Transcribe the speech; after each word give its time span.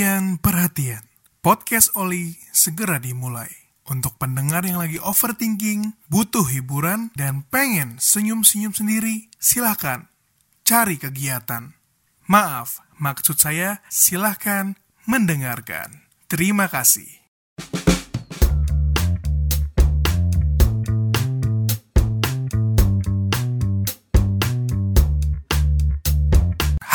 Perhatian, 0.00 0.40
perhatian. 0.40 1.04
Podcast 1.44 1.92
Oli 1.92 2.32
segera 2.56 2.96
dimulai. 2.96 3.52
Untuk 3.84 4.16
pendengar 4.16 4.64
yang 4.64 4.80
lagi 4.80 4.96
overthinking, 4.96 5.92
butuh 6.08 6.48
hiburan, 6.48 7.12
dan 7.12 7.44
pengen 7.52 8.00
senyum-senyum 8.00 8.72
sendiri, 8.72 9.28
silahkan 9.36 10.08
cari 10.64 10.96
kegiatan. 10.96 11.76
Maaf, 12.24 12.80
maksud 12.96 13.44
saya 13.44 13.84
silahkan 13.92 14.80
mendengarkan. 15.04 16.08
Terima 16.32 16.72
kasih. 16.72 17.19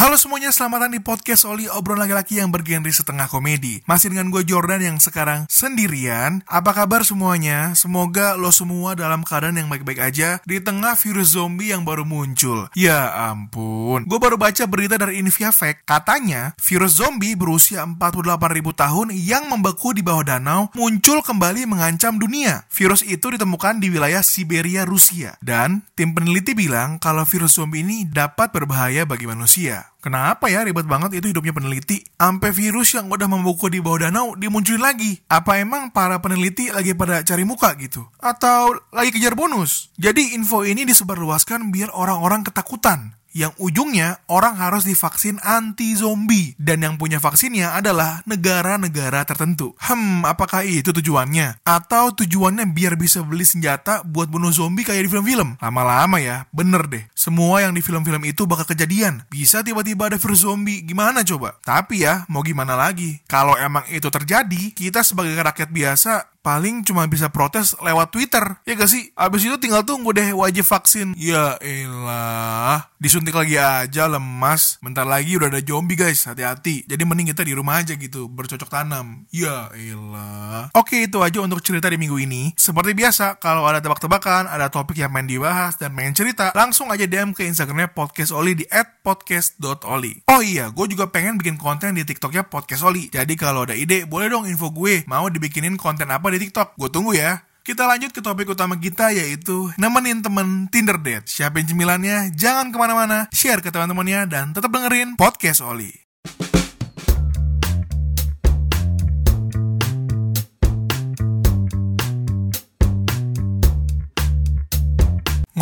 Halo 0.06 0.22
semuanya, 0.22 0.54
selamat 0.54 0.86
datang 0.86 0.94
di 0.94 1.02
podcast 1.02 1.50
Oli 1.50 1.66
Obrolan 1.66 2.06
Laki-Laki 2.06 2.38
yang 2.38 2.54
bergenre 2.54 2.94
setengah 2.94 3.26
komedi. 3.26 3.82
Masih 3.90 4.14
dengan 4.14 4.30
gue 4.30 4.46
Jordan 4.46 4.78
yang 4.78 4.98
sekarang 5.02 5.50
sendirian. 5.50 6.46
Apa 6.46 6.78
kabar 6.78 7.02
semuanya? 7.02 7.74
Semoga 7.74 8.38
lo 8.38 8.54
semua 8.54 8.94
dalam 8.94 9.26
keadaan 9.26 9.58
yang 9.58 9.66
baik-baik 9.66 9.98
aja 9.98 10.38
Di 10.46 10.62
tengah 10.62 10.94
virus 10.94 11.34
zombie 11.34 11.74
yang 11.74 11.90
baru 11.90 12.06
muncul. 12.06 12.70
Ya 12.78 13.34
ampun. 13.34 14.06
Gue 14.06 14.22
baru 14.22 14.38
baca 14.38 14.70
berita 14.70 14.94
dari 15.02 15.18
Inviafact 15.26 15.90
Katanya, 15.90 16.54
virus 16.62 17.02
zombie 17.02 17.34
berusia 17.34 17.82
48 17.82 18.30
ribu 18.54 18.78
tahun 18.78 19.10
yang 19.10 19.50
membeku 19.50 19.90
di 19.98 20.06
bawah 20.06 20.22
danau 20.22 20.70
Muncul 20.78 21.26
kembali 21.26 21.66
mengancam 21.66 22.22
dunia. 22.22 22.70
Virus 22.70 23.02
itu 23.02 23.34
ditemukan 23.34 23.82
di 23.82 23.90
wilayah 23.90 24.22
Siberia, 24.22 24.86
Rusia. 24.86 25.34
Dan 25.42 25.82
tim 25.98 26.14
peneliti 26.14 26.54
bilang 26.54 27.02
kalau 27.02 27.26
virus 27.26 27.58
zombie 27.58 27.82
ini 27.82 28.06
dapat 28.06 28.54
berbahaya 28.54 29.10
bagi 29.10 29.26
manusia 29.26 29.95
Kenapa 30.06 30.54
ya 30.54 30.62
ribet 30.62 30.86
banget 30.86 31.18
itu 31.18 31.34
hidupnya 31.34 31.50
peneliti? 31.50 32.06
Ampe 32.22 32.54
virus 32.54 32.94
yang 32.94 33.10
udah 33.10 33.26
membuku 33.26 33.74
di 33.74 33.82
bawah 33.82 34.06
danau 34.06 34.38
dimunculin 34.38 34.78
lagi. 34.78 35.18
Apa 35.26 35.58
emang 35.58 35.90
para 35.90 36.22
peneliti 36.22 36.70
lagi 36.70 36.94
pada 36.94 37.26
cari 37.26 37.42
muka 37.42 37.74
gitu? 37.82 38.06
Atau 38.22 38.86
lagi 38.94 39.10
kejar 39.10 39.34
bonus? 39.34 39.90
Jadi 39.98 40.38
info 40.38 40.62
ini 40.62 40.86
disebarluaskan 40.86 41.74
biar 41.74 41.90
orang-orang 41.90 42.46
ketakutan 42.46 43.18
yang 43.36 43.52
ujungnya 43.60 44.24
orang 44.32 44.56
harus 44.56 44.88
divaksin 44.88 45.44
anti 45.44 45.92
zombie 46.00 46.56
dan 46.56 46.80
yang 46.88 46.96
punya 46.96 47.20
vaksinnya 47.20 47.76
adalah 47.76 48.24
negara-negara 48.24 49.28
tertentu. 49.28 49.76
Hmm, 49.76 50.24
apakah 50.24 50.64
itu 50.64 50.96
tujuannya? 50.96 51.60
Atau 51.68 52.16
tujuannya 52.16 52.72
biar 52.72 52.96
bisa 52.96 53.20
beli 53.28 53.44
senjata 53.44 54.08
buat 54.08 54.32
bunuh 54.32 54.56
zombie 54.56 54.88
kayak 54.88 55.04
di 55.04 55.12
film-film? 55.12 55.60
Lama-lama 55.60 56.24
ya, 56.24 56.48
bener 56.56 56.88
deh. 56.88 57.04
Semua 57.12 57.60
yang 57.60 57.76
di 57.76 57.84
film-film 57.84 58.24
itu 58.24 58.48
bakal 58.48 58.72
kejadian. 58.72 59.28
Bisa 59.28 59.60
tiba-tiba 59.60 60.08
ada 60.08 60.16
virus 60.16 60.48
zombie, 60.48 60.80
gimana 60.88 61.28
coba? 61.28 61.60
Tapi 61.60 62.08
ya, 62.08 62.24
mau 62.32 62.40
gimana 62.40 62.80
lagi? 62.80 63.20
Kalau 63.28 63.60
emang 63.60 63.84
itu 63.92 64.08
terjadi, 64.08 64.72
kita 64.72 65.04
sebagai 65.04 65.36
rakyat 65.36 65.70
biasa 65.76 66.35
paling 66.46 66.86
cuma 66.86 67.10
bisa 67.10 67.34
protes 67.34 67.74
lewat 67.82 68.14
Twitter. 68.14 68.62
Ya 68.70 68.78
gak 68.78 68.94
sih? 68.94 69.10
Abis 69.18 69.50
itu 69.50 69.58
tinggal 69.58 69.82
tunggu 69.82 70.14
deh 70.14 70.30
wajib 70.38 70.62
vaksin. 70.62 71.18
Ya 71.18 71.58
elah. 71.58 72.94
Disuntik 73.02 73.34
lagi 73.34 73.58
aja 73.58 74.06
lemas. 74.06 74.78
Bentar 74.86 75.10
lagi 75.10 75.34
udah 75.34 75.50
ada 75.50 75.66
zombie 75.66 75.98
guys. 75.98 76.30
Hati-hati. 76.30 76.86
Jadi 76.86 77.02
mending 77.02 77.34
kita 77.34 77.42
di 77.42 77.58
rumah 77.58 77.82
aja 77.82 77.98
gitu. 77.98 78.30
Bercocok 78.30 78.70
tanam. 78.70 79.26
Ya 79.34 79.74
elah. 79.74 80.70
Oke 80.78 81.10
itu 81.10 81.18
aja 81.26 81.42
untuk 81.42 81.66
cerita 81.66 81.90
di 81.90 81.98
minggu 81.98 82.22
ini. 82.22 82.54
Seperti 82.54 82.94
biasa, 82.94 83.42
kalau 83.42 83.66
ada 83.66 83.82
tebak-tebakan, 83.82 84.46
ada 84.46 84.70
topik 84.70 85.02
yang 85.02 85.10
main 85.10 85.26
dibahas, 85.26 85.80
dan 85.82 85.96
main 85.96 86.12
cerita, 86.12 86.52
langsung 86.54 86.92
aja 86.94 87.08
DM 87.08 87.32
ke 87.32 87.48
Instagramnya 87.48 87.96
Podcast 87.96 88.36
Oli 88.36 88.54
di 88.54 88.66
@podcast.oli. 88.68 90.28
Oh 90.28 90.44
iya, 90.44 90.70
gue 90.70 90.86
juga 90.92 91.08
pengen 91.08 91.40
bikin 91.40 91.56
konten 91.56 91.96
di 91.96 92.04
TikToknya 92.04 92.52
Podcast 92.52 92.84
Oli. 92.84 93.08
Jadi 93.08 93.40
kalau 93.40 93.64
ada 93.64 93.74
ide, 93.74 94.04
boleh 94.04 94.28
dong 94.28 94.46
info 94.46 94.70
gue. 94.76 95.08
Mau 95.08 95.32
dibikinin 95.32 95.80
konten 95.80 96.12
apa 96.12 96.28
TikTok. 96.40 96.78
Gue 96.78 96.90
tunggu 96.94 97.18
ya. 97.18 97.44
Kita 97.66 97.90
lanjut 97.90 98.14
ke 98.14 98.22
topik 98.22 98.54
utama 98.54 98.78
kita 98.78 99.10
yaitu 99.10 99.74
nemenin 99.82 100.22
temen 100.22 100.70
Tinder 100.70 101.02
date. 101.02 101.26
Siapin 101.26 101.66
cemilannya, 101.66 102.30
jangan 102.38 102.70
ke 102.70 102.78
mana-mana, 102.78 103.26
share 103.34 103.58
ke 103.66 103.74
teman-temannya, 103.74 104.30
dan 104.30 104.54
tetap 104.54 104.70
dengerin 104.70 105.18
Podcast 105.18 105.66
Oli. 105.66 106.05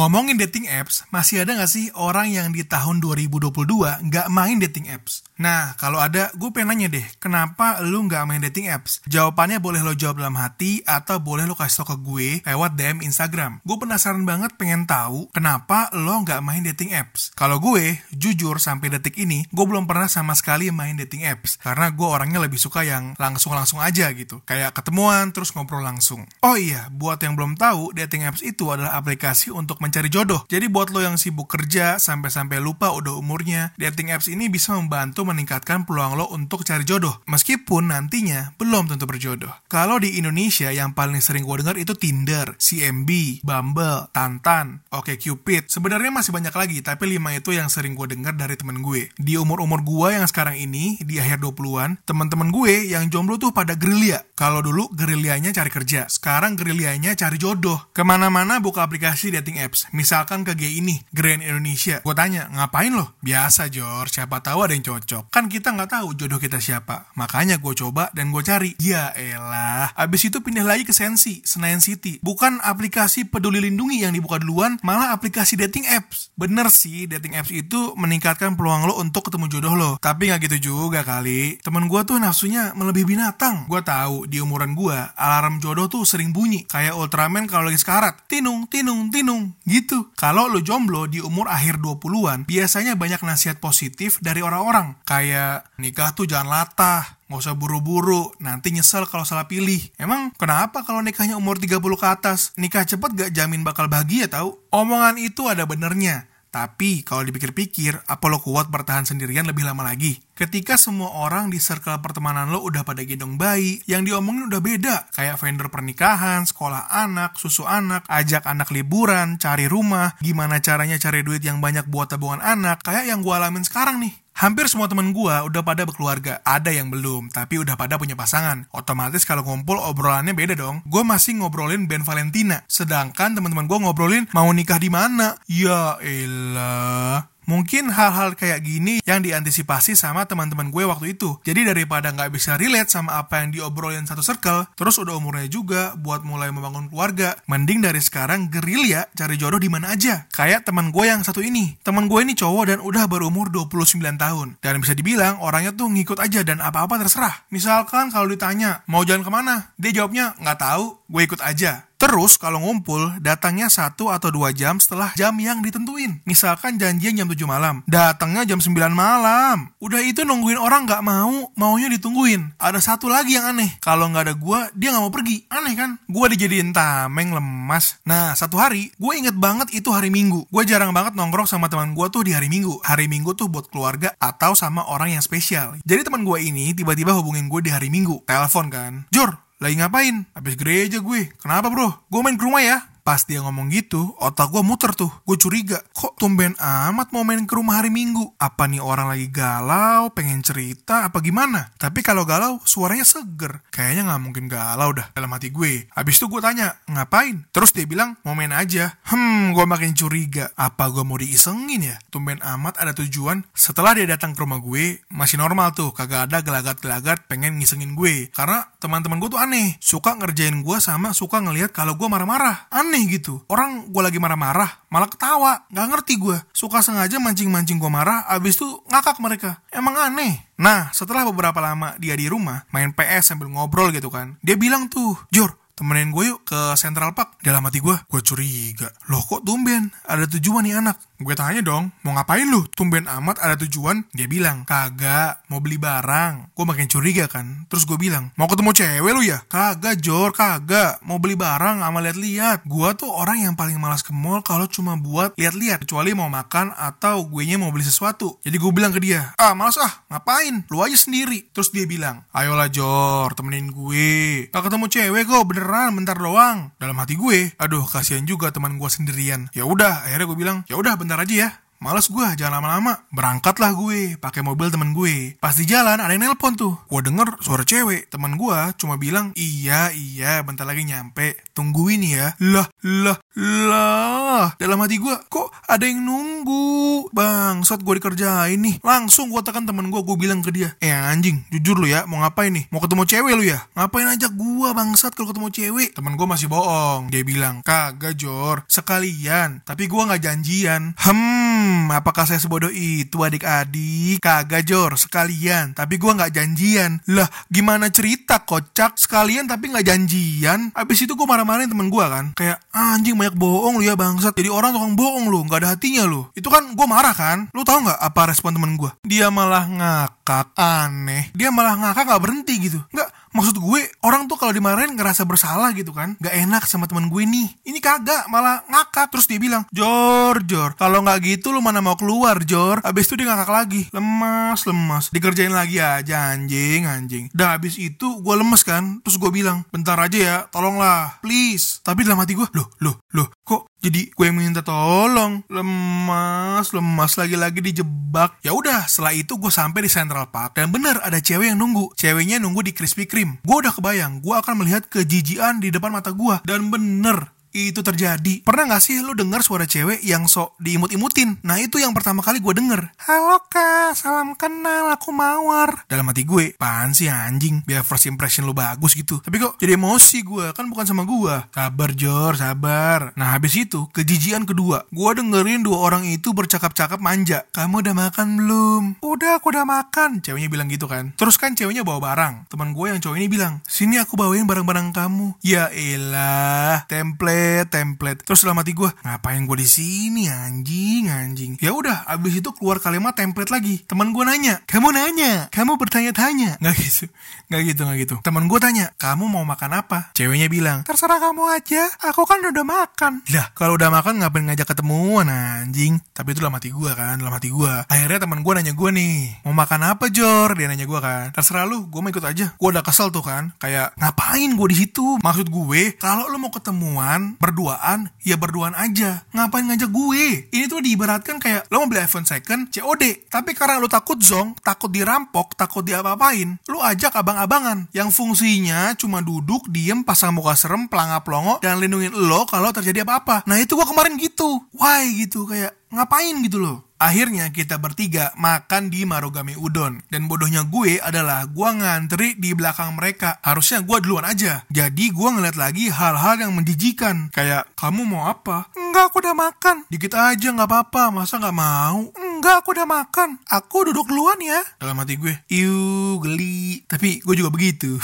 Ngomongin 0.03 0.35
dating 0.35 0.67
apps, 0.67 1.07
masih 1.15 1.47
ada 1.47 1.55
nggak 1.55 1.71
sih 1.71 1.87
orang 1.95 2.27
yang 2.27 2.51
di 2.51 2.67
tahun 2.67 2.99
2022 2.99 3.55
nggak 4.03 4.27
main 4.27 4.59
dating 4.59 4.91
apps? 4.91 5.23
Nah, 5.39 5.79
kalau 5.79 5.97
ada, 5.97 6.27
gue 6.35 6.51
pengen 6.51 6.75
nanya 6.75 6.87
deh, 6.91 7.07
kenapa 7.23 7.79
lu 7.81 8.05
nggak 8.05 8.27
main 8.27 8.43
dating 8.43 8.67
apps? 8.67 8.99
Jawabannya 9.07 9.63
boleh 9.63 9.79
lo 9.79 9.95
jawab 9.95 10.19
dalam 10.19 10.35
hati, 10.35 10.83
atau 10.83 11.23
boleh 11.23 11.47
lo 11.47 11.55
kasih 11.55 11.81
tau 11.81 11.95
ke 11.95 11.97
gue 12.03 12.27
lewat 12.43 12.75
DM 12.75 12.99
Instagram. 13.01 13.63
Gue 13.63 13.79
penasaran 13.79 14.27
banget 14.27 14.59
pengen 14.59 14.85
tahu, 14.85 15.31
kenapa 15.31 15.87
lo 15.95 16.19
nggak 16.21 16.43
main 16.43 16.61
dating 16.67 16.93
apps? 16.93 17.31
Kalau 17.33 17.57
gue, 17.63 17.97
jujur 18.11 18.59
sampai 18.59 18.91
detik 18.93 19.15
ini, 19.15 19.47
gue 19.49 19.65
belum 19.65 19.87
pernah 19.87 20.11
sama 20.11 20.35
sekali 20.35 20.67
main 20.69 20.99
dating 20.99 21.25
apps. 21.25 21.57
Karena 21.63 21.89
gue 21.89 22.05
orangnya 22.05 22.43
lebih 22.43 22.59
suka 22.61 22.85
yang 22.85 23.17
langsung-langsung 23.17 23.81
aja 23.81 24.11
gitu. 24.13 24.43
Kayak 24.45 24.75
ketemuan, 24.77 25.33
terus 25.33 25.55
ngobrol 25.55 25.81
langsung. 25.81 26.29
Oh 26.45 26.59
iya, 26.59 26.91
buat 26.93 27.23
yang 27.23 27.33
belum 27.33 27.57
tahu, 27.57 27.95
dating 27.97 28.27
apps 28.27 28.45
itu 28.45 28.69
adalah 28.69 28.99
aplikasi 29.01 29.49
untuk 29.49 29.81
mencari 29.93 30.09
jodoh. 30.09 30.41
Jadi 30.49 30.65
buat 30.73 30.89
lo 30.89 31.05
yang 31.05 31.21
sibuk 31.21 31.45
kerja 31.53 32.01
sampai-sampai 32.01 32.57
lupa 32.57 32.89
udah 32.97 33.13
umurnya, 33.13 33.77
dating 33.77 34.09
apps 34.09 34.25
ini 34.25 34.49
bisa 34.49 34.73
membantu 34.73 35.21
meningkatkan 35.21 35.85
peluang 35.85 36.17
lo 36.17 36.25
untuk 36.33 36.65
cari 36.65 36.81
jodoh. 36.81 37.21
Meskipun 37.29 37.93
nantinya 37.93 38.57
belum 38.57 38.89
tentu 38.89 39.05
berjodoh. 39.05 39.53
Kalau 39.69 40.01
di 40.01 40.17
Indonesia 40.17 40.73
yang 40.73 40.97
paling 40.97 41.21
sering 41.21 41.45
gue 41.45 41.61
dengar 41.61 41.77
itu 41.77 41.93
Tinder, 41.93 42.57
CMB, 42.57 43.45
Bumble, 43.45 44.09
Tantan, 44.09 44.81
Oke 44.89 45.21
Cupid. 45.21 45.69
Sebenarnya 45.69 46.09
masih 46.09 46.33
banyak 46.33 46.57
lagi, 46.57 46.81
tapi 46.81 47.13
lima 47.13 47.29
itu 47.37 47.53
yang 47.53 47.69
sering 47.69 47.93
gue 47.93 48.09
dengar 48.09 48.33
dari 48.33 48.57
temen 48.57 48.81
gue. 48.81 49.13
Di 49.21 49.37
umur-umur 49.37 49.85
gue 49.85 50.17
yang 50.17 50.25
sekarang 50.25 50.57
ini, 50.57 50.97
di 51.05 51.21
akhir 51.21 51.37
20-an, 51.45 52.01
teman-teman 52.01 52.49
gue 52.49 52.89
yang 52.89 53.13
jomblo 53.13 53.37
tuh 53.37 53.53
pada 53.53 53.77
gerilya. 53.77 54.25
Kalau 54.33 54.65
dulu 54.65 54.89
gerilyanya 54.89 55.53
cari 55.53 55.69
kerja, 55.69 56.09
sekarang 56.09 56.57
gerilyanya 56.57 57.13
cari 57.13 57.37
jodoh. 57.37 57.77
Ke 57.93 58.01
mana-mana 58.01 58.57
buka 58.57 58.81
aplikasi 58.81 59.29
dating 59.29 59.61
apps 59.61 59.82
Misalkan 59.91 60.47
ke 60.47 60.55
ini, 60.55 61.03
Grand 61.11 61.43
Indonesia. 61.43 61.99
Gue 62.05 62.15
tanya, 62.15 62.47
ngapain 62.53 62.93
lo? 62.95 63.19
Biasa, 63.19 63.67
Jor. 63.67 64.07
Siapa 64.07 64.39
tahu 64.39 64.63
ada 64.63 64.73
yang 64.77 64.85
cocok. 64.85 65.33
Kan 65.33 65.51
kita 65.51 65.75
nggak 65.75 65.99
tahu 65.99 66.15
jodoh 66.15 66.39
kita 66.39 66.61
siapa. 66.63 67.11
Makanya 67.19 67.59
gue 67.59 67.73
coba 67.75 68.13
dan 68.15 68.31
gue 68.31 68.43
cari. 68.45 68.71
Ya 68.79 69.11
elah. 69.17 69.91
Abis 69.97 70.29
itu 70.29 70.39
pindah 70.39 70.63
lagi 70.63 70.87
ke 70.87 70.93
Sensi, 70.95 71.43
Senayan 71.43 71.83
City. 71.83 72.21
Bukan 72.23 72.61
aplikasi 72.63 73.27
peduli 73.27 73.59
lindungi 73.59 74.05
yang 74.05 74.13
dibuka 74.15 74.39
duluan, 74.39 74.77
malah 74.85 75.11
aplikasi 75.11 75.59
dating 75.59 75.89
apps. 75.89 76.31
Bener 76.37 76.69
sih, 76.69 77.09
dating 77.09 77.35
apps 77.35 77.51
itu 77.51 77.97
meningkatkan 77.97 78.53
peluang 78.53 78.87
lo 78.87 78.93
untuk 79.01 79.27
ketemu 79.27 79.45
jodoh 79.49 79.73
lo. 79.75 79.91
Tapi 79.97 80.29
nggak 80.29 80.47
gitu 80.47 80.71
juga 80.71 81.01
kali. 81.01 81.59
Temen 81.59 81.89
gue 81.89 82.01
tuh 82.05 82.21
nafsunya 82.21 82.71
melebihi 82.77 83.17
binatang. 83.17 83.65
Gue 83.65 83.81
tahu 83.81 84.29
di 84.29 84.39
umuran 84.39 84.77
gue, 84.77 84.97
alarm 85.17 85.57
jodoh 85.57 85.89
tuh 85.89 86.05
sering 86.05 86.29
bunyi. 86.29 86.67
Kayak 86.69 86.95
Ultraman 86.99 87.49
kalau 87.49 87.67
lagi 87.67 87.81
sekarat. 87.81 88.29
Tinung, 88.29 88.69
tinung, 88.69 89.09
tinung. 89.09 89.57
Gitu. 89.73 90.13
Kalau 90.13 90.45
lo 90.45 90.61
jomblo 90.61 91.09
di 91.09 91.17
umur 91.17 91.49
akhir 91.49 91.81
20-an, 91.81 92.45
biasanya 92.45 92.93
banyak 92.93 93.25
nasihat 93.25 93.57
positif 93.57 94.21
dari 94.21 94.45
orang-orang. 94.45 95.01
Kayak, 95.01 95.73
nikah 95.81 96.13
tuh 96.13 96.29
jangan 96.29 96.45
latah, 96.45 97.17
nggak 97.25 97.41
usah 97.41 97.57
buru-buru, 97.57 98.29
nanti 98.37 98.69
nyesel 98.69 99.09
kalau 99.09 99.25
salah 99.25 99.49
pilih. 99.49 99.81
Emang 99.97 100.29
kenapa 100.37 100.85
kalau 100.85 101.01
nikahnya 101.01 101.41
umur 101.41 101.57
30 101.57 101.81
ke 101.97 102.05
atas? 102.05 102.53
Nikah 102.53 102.85
cepat 102.85 103.17
gak 103.17 103.33
jamin 103.33 103.65
bakal 103.65 103.89
bahagia 103.89 104.29
tahu? 104.29 104.61
Omongan 104.69 105.17
itu 105.17 105.49
ada 105.49 105.65
benernya. 105.65 106.29
Tapi 106.53 107.01
kalau 107.01 107.25
dipikir-pikir, 107.25 108.05
apa 108.05 108.25
lo 108.29 108.37
kuat 108.37 108.69
bertahan 108.69 109.09
sendirian 109.09 109.49
lebih 109.49 109.65
lama 109.65 109.81
lagi? 109.81 110.21
Ketika 110.37 110.77
semua 110.77 111.09
orang 111.17 111.49
di 111.49 111.57
circle 111.57 111.97
pertemanan 111.97 112.53
lo 112.53 112.61
udah 112.61 112.85
pada 112.85 113.01
gendong 113.01 113.41
bayi, 113.41 113.81
yang 113.89 114.05
diomongin 114.05 114.53
udah 114.53 114.61
beda. 114.61 114.95
Kayak 115.17 115.41
vendor 115.41 115.73
pernikahan, 115.73 116.45
sekolah 116.45 116.93
anak, 116.93 117.41
susu 117.41 117.65
anak, 117.65 118.05
ajak 118.05 118.45
anak 118.45 118.69
liburan, 118.69 119.41
cari 119.41 119.65
rumah, 119.65 120.13
gimana 120.21 120.61
caranya 120.61 121.01
cari 121.01 121.25
duit 121.25 121.41
yang 121.41 121.57
banyak 121.57 121.89
buat 121.89 122.13
tabungan 122.13 122.45
anak, 122.45 122.85
kayak 122.85 123.09
yang 123.09 123.25
gue 123.25 123.33
alamin 123.33 123.65
sekarang 123.65 123.97
nih. 124.05 124.22
Hampir 124.33 124.65
semua 124.65 124.89
temen 124.89 125.13
gue 125.13 125.35
udah 125.45 125.61
pada 125.61 125.85
berkeluarga, 125.85 126.41
ada 126.41 126.73
yang 126.73 126.89
belum, 126.89 127.29
tapi 127.29 127.61
udah 127.61 127.77
pada 127.77 128.01
punya 128.01 128.17
pasangan. 128.17 128.65
Otomatis 128.73 129.29
kalau 129.29 129.45
ngumpul 129.45 129.77
obrolannya 129.77 130.33
beda 130.33 130.57
dong. 130.57 130.81
Gue 130.89 131.05
masih 131.05 131.37
ngobrolin 131.37 131.85
band 131.85 132.01
Valentina, 132.01 132.65
sedangkan 132.65 133.37
teman-teman 133.37 133.69
gue 133.69 133.79
ngobrolin 133.81 134.25
mau 134.33 134.49
nikah 134.49 134.81
di 134.81 134.89
mana. 134.89 135.37
Ya 135.45 136.01
elah. 136.01 137.32
Mungkin 137.45 137.91
hal-hal 137.91 138.33
kayak 138.39 138.63
gini 138.63 139.03
yang 139.03 139.19
diantisipasi 139.19 139.93
sama 139.99 140.23
teman-teman 140.23 140.71
gue 140.71 140.83
waktu 140.87 141.15
itu. 141.15 141.37
Jadi 141.43 141.67
daripada 141.67 142.09
nggak 142.09 142.31
bisa 142.31 142.55
relate 142.55 142.89
sama 142.89 143.19
apa 143.19 143.43
yang 143.43 143.51
diobrolin 143.51 144.07
satu 144.07 144.23
circle, 144.23 144.67
terus 144.73 144.95
udah 144.99 145.15
umurnya 145.19 145.47
juga 145.51 145.95
buat 145.99 146.23
mulai 146.23 146.49
membangun 146.49 146.87
keluarga, 146.87 147.35
mending 147.51 147.83
dari 147.83 147.99
sekarang 147.99 148.47
gerilya 148.47 149.11
cari 149.13 149.35
jodoh 149.35 149.59
di 149.59 149.67
mana 149.67 149.93
aja. 149.93 150.25
Kayak 150.31 150.67
teman 150.67 150.89
gue 150.89 151.05
yang 151.05 151.21
satu 151.21 151.43
ini. 151.43 151.75
Teman 151.83 152.07
gue 152.07 152.19
ini 152.23 152.33
cowok 152.33 152.63
dan 152.71 152.79
udah 152.79 153.05
berumur 153.11 153.51
29 153.51 153.99
tahun. 154.15 154.47
Dan 154.63 154.79
bisa 154.79 154.95
dibilang 154.95 155.43
orangnya 155.43 155.75
tuh 155.75 155.91
ngikut 155.91 156.19
aja 156.23 156.41
dan 156.47 156.63
apa-apa 156.63 156.99
terserah. 157.03 157.43
Misalkan 157.51 158.09
kalau 158.09 158.31
ditanya, 158.31 158.81
mau 158.87 159.03
jalan 159.03 159.21
ke 159.21 159.31
mana? 159.31 159.75
Dia 159.75 159.91
jawabnya, 159.91 160.33
nggak 160.39 160.59
tahu, 160.59 161.02
gue 161.13 161.21
ikut 161.21 161.41
aja. 161.45 161.85
Terus 162.03 162.35
kalau 162.35 162.59
ngumpul, 162.59 163.15
datangnya 163.23 163.71
satu 163.71 164.11
atau 164.11 164.27
dua 164.27 164.51
jam 164.51 164.75
setelah 164.75 165.15
jam 165.15 165.31
yang 165.39 165.63
ditentuin. 165.63 166.19
Misalkan 166.27 166.75
janjian 166.75 167.15
jam 167.15 167.31
7 167.31 167.47
malam, 167.47 167.79
datangnya 167.87 168.43
jam 168.43 168.59
9 168.59 168.91
malam. 168.91 169.71
Udah 169.79 170.03
itu 170.03 170.27
nungguin 170.27 170.59
orang 170.59 170.83
nggak 170.83 170.99
mau, 170.99 171.47
maunya 171.55 171.87
ditungguin. 171.87 172.59
Ada 172.59 172.83
satu 172.83 173.07
lagi 173.07 173.39
yang 173.39 173.55
aneh, 173.55 173.79
kalau 173.79 174.11
nggak 174.11 174.23
ada 174.27 174.35
gua, 174.35 174.67
dia 174.75 174.91
nggak 174.91 174.99
mau 174.99 175.15
pergi. 175.15 175.47
Aneh 175.47 175.79
kan? 175.79 175.95
Gua 176.11 176.27
dijadiin 176.27 176.75
tameng 176.75 177.31
lemas. 177.31 178.03
Nah, 178.03 178.35
satu 178.35 178.59
hari, 178.59 178.91
gue 178.99 179.13
inget 179.15 179.39
banget 179.39 179.71
itu 179.71 179.87
hari 179.95 180.11
Minggu. 180.11 180.43
Gue 180.51 180.67
jarang 180.67 180.91
banget 180.91 181.15
nongkrong 181.15 181.47
sama 181.47 181.71
teman 181.71 181.95
gua 181.95 182.11
tuh 182.11 182.27
di 182.27 182.35
hari 182.35 182.51
Minggu. 182.51 182.83
Hari 182.83 183.07
Minggu 183.07 183.31
tuh 183.31 183.47
buat 183.47 183.71
keluarga 183.71 184.11
atau 184.19 184.51
sama 184.59 184.83
orang 184.91 185.15
yang 185.15 185.23
spesial. 185.23 185.79
Jadi 185.87 186.03
teman 186.03 186.27
gue 186.27 186.35
ini 186.43 186.75
tiba-tiba 186.75 187.15
hubungin 187.15 187.47
gue 187.47 187.63
di 187.63 187.71
hari 187.71 187.87
Minggu. 187.87 188.27
Telepon 188.27 188.67
kan. 188.67 188.93
Jor, 189.07 189.42
lagi 189.63 189.79
ngapain? 189.79 190.27
Habis 190.35 190.59
gereja 190.59 190.99
gue. 190.99 191.31
Kenapa 191.39 191.71
bro? 191.71 191.87
Gue 192.11 192.19
main 192.19 192.35
ke 192.35 192.43
rumah 192.43 192.59
ya. 192.59 192.83
Pas 193.03 193.19
dia 193.27 193.43
ngomong 193.43 193.67
gitu, 193.67 194.15
otak 194.15 194.47
gue 194.47 194.63
muter 194.63 194.95
tuh. 194.95 195.11
Gue 195.27 195.35
curiga, 195.35 195.83
kok 195.91 196.15
tumben 196.15 196.55
amat 196.55 197.11
mau 197.11 197.27
main 197.27 197.43
ke 197.43 197.51
rumah 197.51 197.83
hari 197.83 197.91
Minggu? 197.91 198.39
Apa 198.39 198.63
nih 198.71 198.79
orang 198.79 199.11
lagi 199.11 199.27
galau, 199.27 200.07
pengen 200.15 200.39
cerita, 200.39 201.11
apa 201.11 201.19
gimana? 201.19 201.75
Tapi 201.75 201.99
kalau 201.99 202.23
galau, 202.23 202.63
suaranya 202.63 203.03
seger. 203.03 203.59
Kayaknya 203.75 204.07
nggak 204.07 204.21
mungkin 204.23 204.45
galau 204.47 204.95
dah 204.95 205.11
dalam 205.11 205.27
hati 205.35 205.51
gue. 205.51 205.91
Habis 205.91 206.15
itu 206.15 206.31
gue 206.31 206.39
tanya, 206.39 206.79
ngapain? 206.87 207.43
Terus 207.51 207.75
dia 207.75 207.83
bilang, 207.83 208.15
mau 208.23 208.39
main 208.39 208.55
aja. 208.55 208.95
Hmm, 209.11 209.51
gue 209.51 209.65
makin 209.67 209.91
curiga. 209.91 210.55
Apa 210.55 210.87
gue 210.87 211.03
mau 211.03 211.19
diisengin 211.19 211.83
ya? 211.83 211.99
Tumben 212.07 212.39
amat 212.39 212.79
ada 212.79 212.95
tujuan. 212.95 213.43
Setelah 213.51 213.99
dia 213.99 214.07
datang 214.07 214.31
ke 214.31 214.39
rumah 214.39 214.63
gue, 214.63 215.03
masih 215.11 215.43
normal 215.43 215.75
tuh. 215.75 215.91
Kagak 215.91 216.31
ada 216.31 216.39
gelagat-gelagat 216.39 217.27
pengen 217.27 217.59
ngisengin 217.59 217.99
gue. 217.99 218.31
Karena 218.31 218.63
teman-teman 218.79 219.19
gue 219.19 219.27
tuh 219.27 219.43
aneh. 219.43 219.75
Suka 219.83 220.15
ngerjain 220.15 220.63
gue 220.63 220.77
sama 220.79 221.11
suka 221.11 221.43
ngelihat 221.43 221.75
kalau 221.75 221.99
gue 221.99 222.07
marah-marah. 222.07 222.71
Aneh 222.71 222.92
aneh 222.93 223.09
gitu. 223.09 223.41
Orang 223.49 223.89
gue 223.89 224.01
lagi 224.05 224.21
marah-marah, 224.21 224.85
malah 224.93 225.09
ketawa. 225.09 225.65
Gak 225.73 225.87
ngerti 225.89 226.21
gue. 226.21 226.37
Suka 226.53 226.85
sengaja 226.85 227.17
mancing-mancing 227.17 227.81
gue 227.81 227.89
marah, 227.89 228.21
abis 228.29 228.61
itu 228.61 228.69
ngakak 228.85 229.17
mereka. 229.17 229.65
Emang 229.73 229.97
aneh. 229.97 230.45
Nah, 230.61 230.93
setelah 230.93 231.25
beberapa 231.25 231.57
lama 231.57 231.97
dia 231.97 232.13
di 232.13 232.29
rumah, 232.29 232.69
main 232.69 232.93
PS 232.93 233.33
sambil 233.33 233.49
ngobrol 233.49 233.89
gitu 233.89 234.13
kan. 234.13 234.37
Dia 234.45 234.53
bilang 234.61 234.93
tuh, 234.93 235.17
Jor, 235.33 235.57
temenin 235.73 236.13
gue 236.13 236.29
yuk 236.29 236.45
ke 236.45 236.77
Central 236.77 237.17
Park. 237.17 237.41
Dalam 237.41 237.65
hati 237.65 237.81
gue, 237.81 237.97
gue 237.97 238.21
curiga. 238.21 238.93
Loh 239.09 239.25
kok 239.25 239.41
tumben? 239.41 239.89
Ada 240.05 240.29
tujuan 240.37 240.69
nih 240.69 240.77
anak. 240.77 241.01
Gue 241.23 241.39
tanya 241.39 241.63
dong, 241.63 241.87
mau 242.03 242.11
ngapain 242.11 242.43
lu? 242.43 242.67
Tumben 242.75 243.07
amat 243.07 243.39
ada 243.39 243.55
tujuan. 243.55 244.03
Dia 244.11 244.27
bilang, 244.27 244.67
kagak, 244.67 245.47
mau 245.47 245.63
beli 245.63 245.79
barang. 245.79 246.51
Gue 246.51 246.65
makin 246.67 246.91
curiga 246.91 247.31
kan. 247.31 247.63
Terus 247.71 247.87
gue 247.87 247.95
bilang, 247.95 248.35
mau 248.35 248.51
ketemu 248.51 248.75
cewek 248.75 249.11
lu 249.15 249.23
ya? 249.23 249.39
Kagak, 249.47 250.03
Jor, 250.03 250.35
kagak. 250.35 250.99
Mau 251.07 251.23
beli 251.23 251.39
barang 251.39 251.79
sama 251.79 252.03
lihat-lihat. 252.03 252.67
Gue 252.67 252.91
tuh 252.99 253.07
orang 253.07 253.39
yang 253.39 253.55
paling 253.55 253.79
malas 253.79 254.03
ke 254.03 254.11
mall 254.11 254.43
kalau 254.43 254.67
cuma 254.67 254.99
buat 254.99 255.31
lihat-lihat. 255.39 255.87
Kecuali 255.87 256.11
mau 256.11 256.27
makan 256.27 256.75
atau 256.75 257.23
gue 257.23 257.47
nya 257.47 257.55
mau 257.55 257.71
beli 257.71 257.87
sesuatu. 257.87 258.43
Jadi 258.43 258.59
gue 258.59 258.71
bilang 258.75 258.91
ke 258.91 258.99
dia, 258.99 259.31
ah 259.39 259.55
malas 259.55 259.79
ah, 259.79 260.03
ngapain? 260.11 260.67
Lu 260.67 260.83
aja 260.83 260.99
sendiri. 260.99 261.47
Terus 261.55 261.71
dia 261.71 261.87
bilang, 261.87 262.27
ayolah 262.35 262.67
Jor, 262.67 263.31
temenin 263.31 263.71
gue. 263.71 264.51
Gak 264.51 264.59
ketemu 264.67 264.85
cewek 264.91 265.23
kok, 265.23 265.47
beneran, 265.47 265.95
bentar 265.95 266.19
doang. 266.19 266.75
Dalam 266.75 266.99
hati 266.99 267.15
gue, 267.15 267.55
aduh 267.55 267.87
kasihan 267.87 268.27
juga 268.27 268.51
teman 268.51 268.75
gue 268.75 268.89
sendirian. 268.91 269.47
Ya 269.55 269.63
udah, 269.63 270.03
akhirnya 270.03 270.27
gue 270.27 270.35
bilang, 270.35 270.57
ya 270.67 270.75
udah 270.75 270.99
bentar 270.99 271.12
bentar 271.13 271.25
aja 271.29 271.35
ya. 271.35 271.49
Males 271.83 272.07
gue, 272.07 272.27
jangan 272.39 272.63
lama-lama. 272.63 273.03
Berangkatlah 273.11 273.75
gue, 273.75 274.15
pakai 274.15 274.39
mobil 274.39 274.71
temen 274.71 274.95
gue. 274.95 275.35
Pas 275.35 275.51
di 275.51 275.67
jalan 275.67 275.99
ada 275.99 276.07
yang 276.15 276.31
nelpon 276.31 276.55
tuh. 276.55 276.79
Gue 276.87 277.03
denger 277.03 277.43
suara 277.43 277.67
cewek. 277.67 278.07
Temen 278.07 278.39
gue 278.39 278.57
cuma 278.79 278.95
bilang, 278.95 279.35
iya, 279.35 279.91
iya, 279.91 280.39
bentar 280.47 280.63
lagi 280.63 280.87
nyampe. 280.87 281.43
Tungguin 281.51 282.07
ya. 282.07 282.39
Lah, 282.39 282.71
lah, 282.87 283.19
lah. 283.35 284.55
Dalam 284.55 284.79
hati 284.79 284.95
gue, 284.95 285.11
kok 285.27 285.51
ada 285.67 285.83
yang 285.83 286.07
nunggu? 286.07 287.11
Bang, 287.11 287.67
saat 287.67 287.83
gue 287.83 287.99
dikerjain 287.99 288.55
nih. 288.63 288.79
Langsung 288.79 289.27
gue 289.27 289.43
tekan 289.43 289.67
temen 289.67 289.91
gue, 289.91 289.99
gue 289.99 290.15
bilang 290.15 290.39
ke 290.39 290.55
dia. 290.55 290.79
Eh 290.79 290.95
anjing, 290.95 291.43
jujur 291.51 291.83
lu 291.83 291.91
ya, 291.91 292.07
mau 292.07 292.23
ngapain 292.23 292.55
nih? 292.55 292.71
Mau 292.71 292.79
ketemu 292.79 293.03
cewek 293.03 293.33
lu 293.35 293.43
ya? 293.43 293.59
Ngapain 293.75 294.07
aja 294.07 294.31
gue 294.31 294.69
bangsat 294.71 295.11
kalau 295.19 295.35
ketemu 295.35 295.51
cewek? 295.51 295.89
Temen 295.99 296.15
gue 296.15 296.27
masih 296.31 296.47
bohong. 296.47 297.11
Dia 297.11 297.27
bilang, 297.27 297.59
kagak 297.59 298.15
Jor, 298.15 298.63
sekalian. 298.71 299.59
Tapi 299.67 299.91
gue 299.91 299.99
gak 299.99 300.23
janjian. 300.23 300.95
Hmm, 300.95 301.72
Hmm, 301.73 301.89
apakah 301.89 302.29
saya 302.29 302.37
sebodoh 302.37 302.69
itu 302.69 303.17
adik-adik? 303.25 304.21
Kagak 304.21 304.61
Jor, 304.61 304.93
sekalian. 304.93 305.73
Tapi 305.73 305.97
gue 305.97 306.11
nggak 306.13 306.29
janjian. 306.29 307.01
Lah, 307.09 307.25
gimana 307.49 307.89
cerita 307.89 308.45
kocak? 308.45 308.93
Sekalian 308.93 309.49
tapi 309.49 309.73
nggak 309.73 309.81
janjian. 309.81 310.69
Abis 310.77 311.09
itu 311.09 311.17
gue 311.17 311.25
marah-marahin 311.25 311.73
temen 311.73 311.89
gue 311.89 312.05
kan. 312.05 312.29
Kayak, 312.37 312.61
ah, 312.69 312.93
anjing 312.93 313.17
banyak 313.17 313.33
bohong 313.33 313.81
lu 313.81 313.89
ya 313.89 313.97
bangsat. 313.97 314.37
Jadi 314.37 314.53
orang 314.53 314.77
tukang 314.77 314.93
bohong 314.93 315.33
lu, 315.33 315.41
nggak 315.49 315.65
ada 315.65 315.69
hatinya 315.73 316.05
lu. 316.05 316.29
Itu 316.37 316.53
kan 316.53 316.77
gue 316.77 316.85
marah 316.85 317.17
kan. 317.17 317.49
Lu 317.57 317.65
tahu 317.65 317.89
nggak 317.89 317.97
apa 318.05 318.21
respon 318.29 318.53
temen 318.53 318.77
gue? 318.77 318.93
Dia 319.09 319.33
malah 319.33 319.65
ngakak, 319.65 320.53
aneh. 320.53 321.33
Dia 321.33 321.49
malah 321.49 321.73
ngakak 321.73 322.05
nggak 322.05 322.21
berhenti 322.21 322.53
gitu. 322.69 322.85
Nggak, 322.93 323.09
maksud 323.33 323.57
gue 323.59 323.81
orang 324.05 324.29
tuh 324.29 324.37
kalau 324.39 324.53
dimarahin 324.53 324.93
ngerasa 324.93 325.25
bersalah 325.27 325.73
gitu 325.73 325.91
kan. 325.91 326.15
Gak 326.21 326.33
enak 326.33 326.63
sama 326.69 326.85
temen 326.85 327.09
gue 327.09 327.23
nih. 327.25 327.49
Ini 327.65 327.79
kagak 327.81 328.29
malah 328.29 328.63
ngakak. 328.69 329.09
Terus 329.13 329.25
dia 329.27 329.41
bilang 329.41 329.67
Jor 329.73 330.45
Jor 330.47 330.77
kalau 330.79 331.03
nggak 331.03 331.19
gitu 331.25 331.51
lu 331.51 331.59
mana 331.59 331.81
mau 331.81 331.97
keluar 331.99 332.39
Jor. 332.45 332.79
Abis 332.85 333.09
itu 333.09 333.19
dia 333.19 333.33
ngakak 333.33 333.51
lagi. 333.51 333.81
Lemas 333.91 334.63
lemas. 334.69 335.09
Dikerjain 335.11 335.51
lagi 335.51 335.81
aja 335.81 336.31
anjing 336.31 336.85
anjing. 336.87 337.25
Dah 337.33 337.57
abis 337.57 337.75
itu 337.81 338.21
gue 338.21 338.35
lemes 338.37 338.61
kan. 338.61 339.01
Terus 339.01 339.17
gue 339.19 339.31
bilang 339.33 339.65
bentar 339.73 339.97
aja 339.97 340.17
ya 340.17 340.37
tolonglah. 340.53 341.19
Please. 341.19 341.81
Tapi 341.81 342.05
dalam 342.05 342.21
hati 342.21 342.37
gue 342.37 342.47
loh 342.53 342.69
loh 342.79 343.01
loh 343.17 343.27
kok 343.43 343.72
jadi 343.83 344.07
gue 344.15 344.27
minta 344.31 344.63
tolong. 344.63 345.43
Lemas 345.51 346.71
lemas 346.71 347.19
lagi-lagi 347.19 347.59
dijebak. 347.59 348.39
Ya 348.39 348.55
udah 348.55 348.87
setelah 348.87 349.11
itu 349.11 349.35
gue 349.35 349.51
sampai 349.51 349.83
di 349.83 349.91
Central 349.91 350.31
Park. 350.31 350.55
Dan 350.55 350.71
bener 350.71 351.03
ada 351.03 351.19
cewek 351.19 351.51
yang 351.51 351.59
nunggu. 351.59 351.91
Ceweknya 351.99 352.39
nunggu 352.39 352.63
di 352.63 352.71
Krispy 352.71 353.03
Kreme. 353.03 353.43
Gue 353.43 353.59
udah 353.59 353.75
kebayang 353.75 354.23
gue 354.23 354.35
akan 354.39 354.63
melihat 354.63 354.87
kejijian 354.87 355.59
di 355.59 355.67
depan 355.67 355.91
mata 355.91 356.15
gue. 356.15 356.39
Dan 356.47 356.71
bener 356.71 357.35
itu 357.53 357.85
terjadi. 357.85 358.41
Pernah 358.41 358.75
gak 358.75 358.81
sih 358.81 358.97
lu 359.05 359.13
denger 359.13 359.45
suara 359.45 359.69
cewek 359.69 360.01
yang 360.01 360.25
sok 360.25 360.57
diimut-imutin? 360.57 361.37
Nah 361.45 361.61
itu 361.61 361.77
yang 361.77 361.93
pertama 361.93 362.25
kali 362.25 362.41
gue 362.41 362.49
denger. 362.49 362.89
Halo 363.05 363.45
kak, 363.45 363.93
salam 363.93 364.33
kenal, 364.33 364.89
aku 364.89 365.13
Mawar. 365.13 365.85
Dalam 365.85 366.09
hati 366.09 366.25
gue, 366.25 366.57
pan 366.57 366.97
sih 366.97 367.05
anjing, 367.05 367.61
biar 367.61 367.85
first 367.85 368.09
impression 368.09 368.49
lu 368.49 368.57
bagus 368.57 368.97
gitu. 368.97 369.21
Tapi 369.21 369.37
kok 369.37 369.61
jadi 369.61 369.77
emosi 369.77 370.25
gue, 370.25 370.49
kan 370.57 370.65
bukan 370.65 370.89
sama 370.89 371.05
gue. 371.05 371.35
Sabar 371.53 371.93
Jor, 371.93 372.33
sabar. 372.33 373.13
Nah 373.13 373.37
habis 373.37 373.53
itu, 373.53 373.85
kejijian 373.93 374.49
kedua. 374.49 374.89
Gue 374.89 375.13
dengerin 375.13 375.61
dua 375.61 375.77
orang 375.85 376.09
itu 376.09 376.33
bercakap-cakap 376.33 376.97
manja. 376.97 377.45
Kamu 377.53 377.85
udah 377.85 377.93
makan 377.93 378.27
belum? 378.41 378.83
Udah, 379.05 379.37
aku 379.37 379.53
udah 379.53 379.69
makan. 379.69 380.25
Ceweknya 380.25 380.49
bilang 380.49 380.67
gitu 380.73 380.89
kan. 380.89 381.13
Terus 381.13 381.37
kan 381.37 381.53
ceweknya 381.53 381.85
bawa 381.85 382.01
barang. 382.01 382.49
Teman 382.49 382.73
gue 382.73 382.89
yang 382.89 382.97
cowok 382.97 383.17
ini 383.21 383.29
bilang, 383.29 383.61
sini 383.69 384.01
aku 384.01 384.17
bawain 384.17 384.49
barang-barang 384.49 384.89
kamu. 384.89 385.37
Ya 385.45 385.69
elah, 385.69 386.89
template 386.89 387.42
template. 387.67 387.83
Template 387.93 388.25
terus 388.27 388.41
dalam 388.43 388.59
hati 388.59 388.73
gue 388.75 388.89
ngapain 389.05 389.43
gue 389.43 389.57
di 389.59 389.67
sini 389.67 390.27
anjing 390.27 391.07
anjing? 391.07 391.55
Ya 391.59 391.71
udah 391.71 392.03
abis 392.09 392.41
itu 392.43 392.49
keluar 392.51 392.81
kalimat 392.83 393.15
template 393.15 393.51
lagi. 393.51 393.79
Teman 393.87 394.11
gue 394.11 394.23
nanya 394.25 394.59
kamu 394.67 394.91
nanya? 394.91 395.47
Kamu 395.53 395.79
bertanya-tanya? 395.79 396.57
Nggak 396.63 396.75
gitu. 396.79 397.05
Nggak 397.47 397.61
gitu 397.69 397.81
nggak 397.85 397.97
gitu. 398.03 398.15
Teman 398.25 398.49
gue 398.49 398.59
tanya 398.59 398.89
kamu 398.97 399.29
mau 399.29 399.43
makan 399.45 399.83
apa? 399.83 400.11
Ceweknya 400.17 400.49
bilang 400.49 400.81
terserah 400.83 401.21
kamu 401.21 401.43
aja. 401.53 401.85
Aku 402.11 402.25
kan 402.25 402.41
udah 402.43 402.65
makan. 402.65 403.21
Lah 403.29 403.51
kalau 403.53 403.77
udah 403.77 403.87
makan 403.87 404.19
ngapain 404.19 404.51
ngajak 404.51 404.67
ketemuan 404.73 405.29
anjing. 405.29 406.01
Tapi 406.11 406.33
itu 406.33 406.41
dalam 406.41 406.55
hati 406.57 406.73
gue 406.73 406.91
kan 406.91 407.21
dalam 407.21 407.31
hati 407.31 407.53
gue 407.53 407.73
akhirnya 407.87 408.25
teman 408.25 408.41
gue 408.41 408.53
nanya 408.57 408.73
gue 408.73 408.89
nih 408.89 409.45
mau 409.47 409.53
makan 409.53 409.95
apa 409.95 410.09
Jor? 410.09 410.57
Dia 410.57 410.67
nanya 410.67 410.89
gue 410.89 410.99
kan. 410.99 411.29
Terserah 411.29 411.69
lu 411.69 411.87
gue 411.87 411.99
mau 411.99 412.09
ikut 412.09 412.25
aja. 412.25 412.57
Gue 412.57 412.69
udah 412.73 412.83
kesel 412.83 413.13
tuh 413.13 413.23
kan 413.23 413.53
kayak 413.61 413.95
ngapain 414.01 414.49
gue 414.55 414.67
di 414.73 414.77
situ? 414.81 415.21
Maksud 415.21 415.47
gue 415.47 415.95
kalau 416.01 416.27
lu 416.27 416.41
mau 416.41 416.49
ketemuan 416.49 417.32
berduaan, 417.37 418.11
ya 418.21 418.37
berduaan 418.39 418.77
aja. 418.77 419.25
Ngapain 419.33 419.65
ngajak 419.67 419.89
gue? 419.89 420.47
Ini 420.49 420.65
tuh 420.69 420.79
diibaratkan 420.83 421.37
kayak 421.37 421.69
lo 421.69 421.83
mau 421.83 421.89
beli 421.89 422.05
iPhone 422.05 422.27
second 422.27 422.69
COD. 422.71 423.29
Tapi 423.29 423.51
karena 423.57 423.81
lo 423.81 423.89
takut 423.91 424.19
zong, 424.21 424.57
takut 424.61 424.89
dirampok, 424.89 425.57
takut 425.57 425.81
diapa-apain, 425.83 426.57
lo 426.69 426.79
ajak 426.81 427.13
abang-abangan. 427.17 427.91
Yang 427.91 428.15
fungsinya 428.15 428.93
cuma 428.95 429.19
duduk, 429.19 429.67
diem, 429.69 430.05
pasang 430.05 430.33
muka 430.33 430.55
serem, 430.55 430.87
pelangap-pelongo, 430.87 431.61
dan 431.61 431.81
lindungin 431.81 432.13
lo 432.13 432.45
kalau 432.45 432.71
terjadi 432.71 433.03
apa-apa. 433.03 433.43
Nah 433.49 433.59
itu 433.59 433.75
gue 433.75 433.87
kemarin 433.87 434.15
gitu. 434.17 434.63
Why 434.73 435.09
gitu, 435.25 435.45
kayak 435.49 435.75
ngapain 435.93 436.41
gitu 436.41 436.57
loh 436.57 436.92
Akhirnya 437.03 437.51
kita 437.51 437.83
bertiga 437.83 438.31
makan 438.39 438.87
di 438.87 439.03
Marugame 439.03 439.59
Udon. 439.59 439.99
Dan 440.07 440.31
bodohnya 440.31 440.63
gue 440.63 441.03
adalah 441.03 441.43
gue 441.51 441.69
ngantri 441.75 442.39
di 442.39 442.55
belakang 442.55 442.95
mereka. 442.95 443.43
Harusnya 443.43 443.83
gue 443.83 443.99
duluan 443.99 444.23
aja. 444.23 444.63
Jadi 444.71 445.11
gue 445.11 445.29
ngeliat 445.35 445.59
lagi 445.59 445.91
hal-hal 445.91 446.39
yang 446.39 446.55
menjijikan. 446.55 447.27
Kayak, 447.35 447.67
kamu 447.75 448.07
mau 448.07 448.31
apa? 448.31 448.71
Enggak, 448.79 449.11
aku 449.11 449.19
udah 449.19 449.35
makan. 449.35 449.83
Dikit 449.91 450.15
aja 450.15 450.47
nggak 450.55 450.63
apa-apa, 450.63 451.11
masa 451.11 451.43
nggak 451.43 451.57
mau? 451.59 452.07
Enggak, 452.15 452.32
aku 452.49 452.75
udah 452.75 452.87
makan. 452.89 453.39
Aku 453.47 453.87
duduk 453.87 454.09
duluan 454.09 454.39
ya. 454.41 454.59
Dalam 454.81 454.99
hati 454.99 455.15
gue, 455.15 455.33
iu 455.47 456.17
geli. 456.19 456.83
Tapi 456.89 457.23
gue 457.23 457.35
juga 457.39 457.53
begitu. 457.53 457.95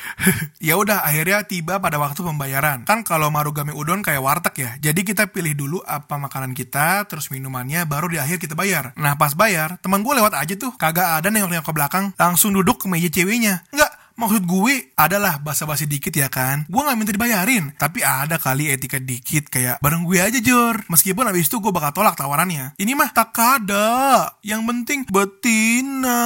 ya 0.68 0.76
udah, 0.76 1.06
akhirnya 1.06 1.46
tiba 1.48 1.80
pada 1.80 1.96
waktu 1.96 2.20
pembayaran. 2.20 2.84
Kan 2.84 3.06
kalau 3.06 3.32
Marugame 3.32 3.72
Udon 3.72 4.04
kayak 4.04 4.20
warteg 4.20 4.54
ya. 4.60 4.70
Jadi 4.82 5.06
kita 5.06 5.32
pilih 5.32 5.56
dulu 5.56 5.78
apa 5.86 6.20
makanan 6.20 6.52
kita, 6.52 7.08
terus 7.08 7.32
minumannya, 7.32 7.88
baru 7.88 8.12
di 8.12 8.20
akhir 8.20 8.42
kita 8.42 8.52
bayar. 8.52 8.92
Nah 9.00 9.16
pas 9.16 9.32
bayar, 9.32 9.80
teman 9.80 10.04
gue 10.04 10.12
lewat 10.12 10.36
aja 10.36 10.54
tuh. 10.58 10.76
Kagak 10.76 11.24
ada 11.24 11.32
nengok-nengok 11.32 11.64
ke 11.64 11.72
belakang, 11.72 12.04
langsung 12.20 12.52
duduk 12.52 12.82
ke 12.82 12.86
meja 12.90 13.08
ceweknya. 13.08 13.64
Enggak, 13.72 13.87
Maksud 14.18 14.50
gue 14.50 14.90
adalah 14.98 15.38
basa-basi 15.38 15.86
dikit 15.86 16.10
ya 16.10 16.26
kan. 16.26 16.66
Gue 16.66 16.82
gak 16.82 16.98
minta 16.98 17.14
dibayarin. 17.14 17.70
Tapi 17.78 18.02
ada 18.02 18.34
kali 18.34 18.66
etika 18.66 18.98
dikit 18.98 19.46
kayak 19.46 19.78
bareng 19.78 20.02
gue 20.02 20.18
aja 20.18 20.42
Jor. 20.42 20.82
Meskipun 20.90 21.30
abis 21.30 21.46
itu 21.46 21.62
gue 21.62 21.70
bakal 21.70 21.94
tolak 21.94 22.18
tawarannya. 22.18 22.74
Ini 22.82 22.98
mah 22.98 23.14
tak 23.14 23.30
ada. 23.38 24.26
Yang 24.42 24.62
penting 24.66 24.98
betina. 25.06 26.18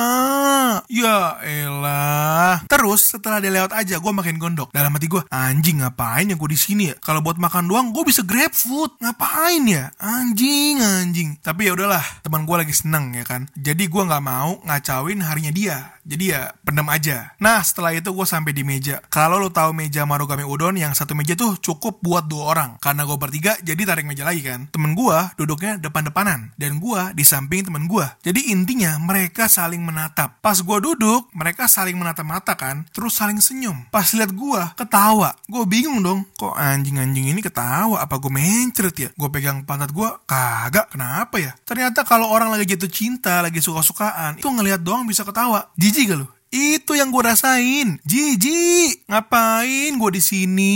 Ya 0.89 1.37
elah. 1.45 2.65
Terus 2.65 3.13
setelah 3.13 3.45
dia 3.45 3.53
lewat 3.53 3.77
aja 3.77 4.01
gue 4.01 4.13
makin 4.17 4.41
gondok. 4.41 4.73
Dalam 4.73 4.97
hati 4.97 5.13
gue 5.13 5.21
anjing 5.29 5.85
ngapain 5.85 6.33
ya 6.33 6.41
gue 6.41 6.49
di 6.49 6.57
sini 6.57 6.89
ya. 6.89 6.97
Kalau 6.97 7.21
buat 7.21 7.37
makan 7.37 7.69
doang 7.69 7.93
gue 7.93 8.09
bisa 8.09 8.25
grab 8.25 8.57
food. 8.57 8.97
Ngapain 9.05 9.69
ya? 9.69 9.93
Anjing 10.01 10.81
anjing. 10.81 11.37
Tapi 11.45 11.69
ya 11.69 11.77
udahlah 11.77 12.25
teman 12.25 12.49
gue 12.49 12.57
lagi 12.57 12.73
seneng 12.73 13.13
ya 13.13 13.29
kan. 13.29 13.53
Jadi 13.53 13.85
gue 13.85 14.01
gak 14.01 14.25
mau 14.25 14.65
ngacauin 14.65 15.21
harinya 15.21 15.53
dia. 15.53 16.01
Jadi 16.09 16.33
ya 16.33 16.57
pendam 16.65 16.89
aja. 16.89 17.37
Nah 17.37 17.61
setelah 17.61 17.82
setelah 17.83 17.99
itu 17.99 18.15
gue 18.15 18.23
sampai 18.31 18.55
di 18.55 18.63
meja. 18.63 19.03
Kalau 19.11 19.43
lo 19.43 19.51
tahu 19.51 19.75
meja 19.75 20.07
Marugame 20.07 20.47
Udon 20.47 20.79
yang 20.79 20.95
satu 20.95 21.19
meja 21.19 21.35
tuh 21.35 21.59
cukup 21.59 21.99
buat 21.99 22.31
dua 22.31 22.55
orang. 22.55 22.71
Karena 22.79 23.03
gue 23.03 23.19
bertiga 23.19 23.59
jadi 23.59 23.83
tarik 23.83 24.07
meja 24.07 24.23
lagi 24.23 24.39
kan. 24.39 24.71
Temen 24.71 24.95
gue 24.95 25.19
duduknya 25.35 25.83
depan-depanan. 25.83 26.55
Dan 26.55 26.79
gue 26.79 27.03
di 27.19 27.27
samping 27.27 27.67
temen 27.67 27.91
gue. 27.91 28.07
Jadi 28.23 28.55
intinya 28.55 29.03
mereka 29.03 29.51
saling 29.51 29.83
menatap. 29.83 30.39
Pas 30.39 30.55
gue 30.63 30.79
duduk, 30.79 31.27
mereka 31.35 31.67
saling 31.67 31.99
menatap 31.99 32.23
mata 32.23 32.55
kan. 32.55 32.87
Terus 32.95 33.19
saling 33.19 33.43
senyum. 33.43 33.91
Pas 33.91 34.07
lihat 34.15 34.31
gue, 34.31 34.63
ketawa. 34.79 35.35
Gue 35.51 35.67
bingung 35.67 35.99
dong. 35.99 36.23
Kok 36.39 36.55
anjing-anjing 36.55 37.35
ini 37.35 37.43
ketawa? 37.43 37.99
Apa 37.99 38.23
gue 38.23 38.31
mencret 38.31 38.95
ya? 38.95 39.11
Gue 39.19 39.27
pegang 39.27 39.67
pantat 39.67 39.91
gue, 39.91 40.07
kagak. 40.31 40.87
Kenapa 40.95 41.35
ya? 41.43 41.51
Ternyata 41.67 42.07
kalau 42.07 42.31
orang 42.31 42.55
lagi 42.55 42.79
jatuh 42.79 42.87
cinta, 42.87 43.43
lagi 43.43 43.59
suka-sukaan, 43.59 44.39
itu 44.39 44.47
ngelihat 44.47 44.87
doang 44.87 45.03
bisa 45.03 45.27
ketawa. 45.27 45.67
Jijik 45.75 46.15
gak 46.15 46.23
lu? 46.23 46.31
Itu 46.53 46.93
yang 46.93 47.09
gue 47.09 47.25
rasain. 47.25 47.97
Jiji, 48.05 48.93
ngapain 49.09 49.97
gue 49.97 50.11
di 50.13 50.21
sini? 50.21 50.75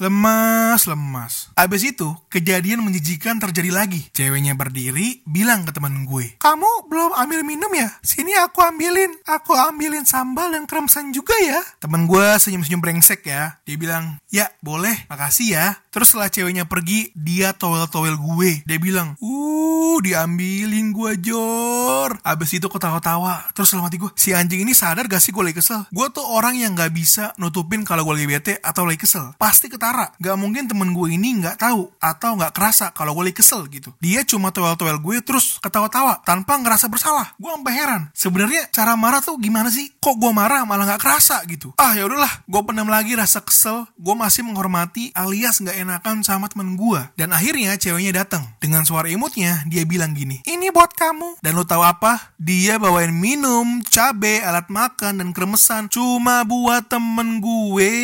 Lemas, 0.00 0.88
lemas. 0.88 1.52
Abis 1.52 1.84
itu, 1.84 2.16
kejadian 2.32 2.80
menjijikan 2.80 3.36
terjadi 3.36 3.68
lagi. 3.68 4.08
Ceweknya 4.16 4.56
berdiri, 4.56 5.20
bilang 5.28 5.68
ke 5.68 5.76
teman 5.76 6.08
gue, 6.08 6.40
Kamu 6.40 6.88
belum 6.88 7.12
ambil 7.12 7.44
minum 7.44 7.68
ya? 7.76 7.92
Sini 8.00 8.32
aku 8.40 8.64
ambilin. 8.64 9.12
Aku 9.28 9.52
ambilin 9.52 10.08
sambal 10.08 10.48
dan 10.48 10.64
kremsan 10.64 11.12
juga 11.12 11.36
ya. 11.44 11.60
Temen 11.76 12.08
gue 12.08 12.26
senyum-senyum 12.40 12.80
brengsek 12.80 13.28
ya. 13.28 13.60
Dia 13.68 13.76
bilang, 13.76 14.16
ya 14.32 14.48
boleh, 14.64 14.96
makasih 15.12 15.60
ya. 15.60 15.66
Terus 15.92 16.16
setelah 16.16 16.32
ceweknya 16.32 16.64
pergi, 16.64 17.12
dia 17.12 17.52
towel-towel 17.52 18.16
gue. 18.16 18.64
Dia 18.64 18.80
bilang, 18.80 19.12
uh, 19.20 20.00
diambilin 20.00 20.96
gue 20.96 21.20
Jor. 21.20 22.16
Abis 22.24 22.56
itu 22.56 22.64
ketawa-tawa. 22.72 23.52
Terus 23.52 23.76
selama 23.76 23.92
gue, 23.92 24.08
si 24.16 24.32
anjing 24.32 24.64
ini 24.64 24.72
sadar 24.72 25.04
gak 25.04 25.17
sih 25.22 25.30
gue 25.34 25.42
lagi 25.42 25.58
kesel? 25.58 25.86
Gue 25.90 26.08
tuh 26.10 26.24
orang 26.24 26.58
yang 26.58 26.74
gak 26.74 26.90
bisa 26.94 27.34
nutupin 27.38 27.86
kalau 27.86 28.06
gue 28.06 28.22
lagi 28.22 28.28
bete 28.28 28.54
atau 28.62 28.86
lagi 28.86 29.02
kesel. 29.02 29.34
Pasti 29.38 29.70
ketara. 29.70 30.14
Gak 30.18 30.36
mungkin 30.38 30.66
temen 30.66 30.90
gue 30.94 31.08
ini 31.14 31.38
gak 31.42 31.62
tahu 31.62 31.90
atau 32.02 32.30
gak 32.38 32.52
kerasa 32.54 32.90
kalau 32.90 33.14
gue 33.18 33.30
lagi 33.30 33.38
kesel 33.38 33.66
gitu. 33.70 33.94
Dia 34.02 34.22
cuma 34.26 34.50
towel-towel 34.50 34.98
gue 34.98 35.16
terus 35.22 35.58
ketawa-tawa 35.62 36.22
tanpa 36.22 36.58
ngerasa 36.58 36.90
bersalah. 36.90 37.34
Gue 37.38 37.50
sampai 37.54 37.74
heran. 37.74 38.02
Sebenarnya 38.12 38.70
cara 38.70 38.94
marah 38.94 39.22
tuh 39.24 39.40
gimana 39.40 39.72
sih? 39.72 39.90
Kok 39.98 40.16
gue 40.20 40.32
marah 40.34 40.62
malah 40.68 40.96
gak 40.96 41.02
kerasa 41.02 41.40
gitu? 41.48 41.72
Ah 41.80 41.96
ya 41.96 42.04
udahlah, 42.04 42.44
gue 42.44 42.60
pendam 42.66 42.86
lagi 42.90 43.16
rasa 43.16 43.40
kesel. 43.40 43.88
Gue 43.96 44.14
masih 44.14 44.44
menghormati 44.44 45.10
alias 45.16 45.62
gak 45.64 45.74
enakan 45.74 46.20
sama 46.20 46.52
temen 46.52 46.76
gue. 46.76 47.00
Dan 47.16 47.32
akhirnya 47.32 47.74
ceweknya 47.80 48.24
datang. 48.24 48.44
Dengan 48.60 48.84
suara 48.84 49.08
imutnya, 49.08 49.64
dia 49.64 49.88
bilang 49.88 50.12
gini, 50.12 50.44
ini 50.44 50.68
buat 50.68 50.92
kamu. 50.92 51.40
Dan 51.40 51.56
lo 51.56 51.64
tahu 51.64 51.80
apa? 51.80 52.36
Dia 52.36 52.76
bawain 52.76 53.16
minum, 53.16 53.80
cabe, 53.80 54.44
alat 54.44 54.68
makan, 54.68 55.07
dan 55.16 55.32
kremesan 55.32 55.88
cuma 55.88 56.44
buat 56.44 56.92
temen 56.92 57.40
gue. 57.40 57.94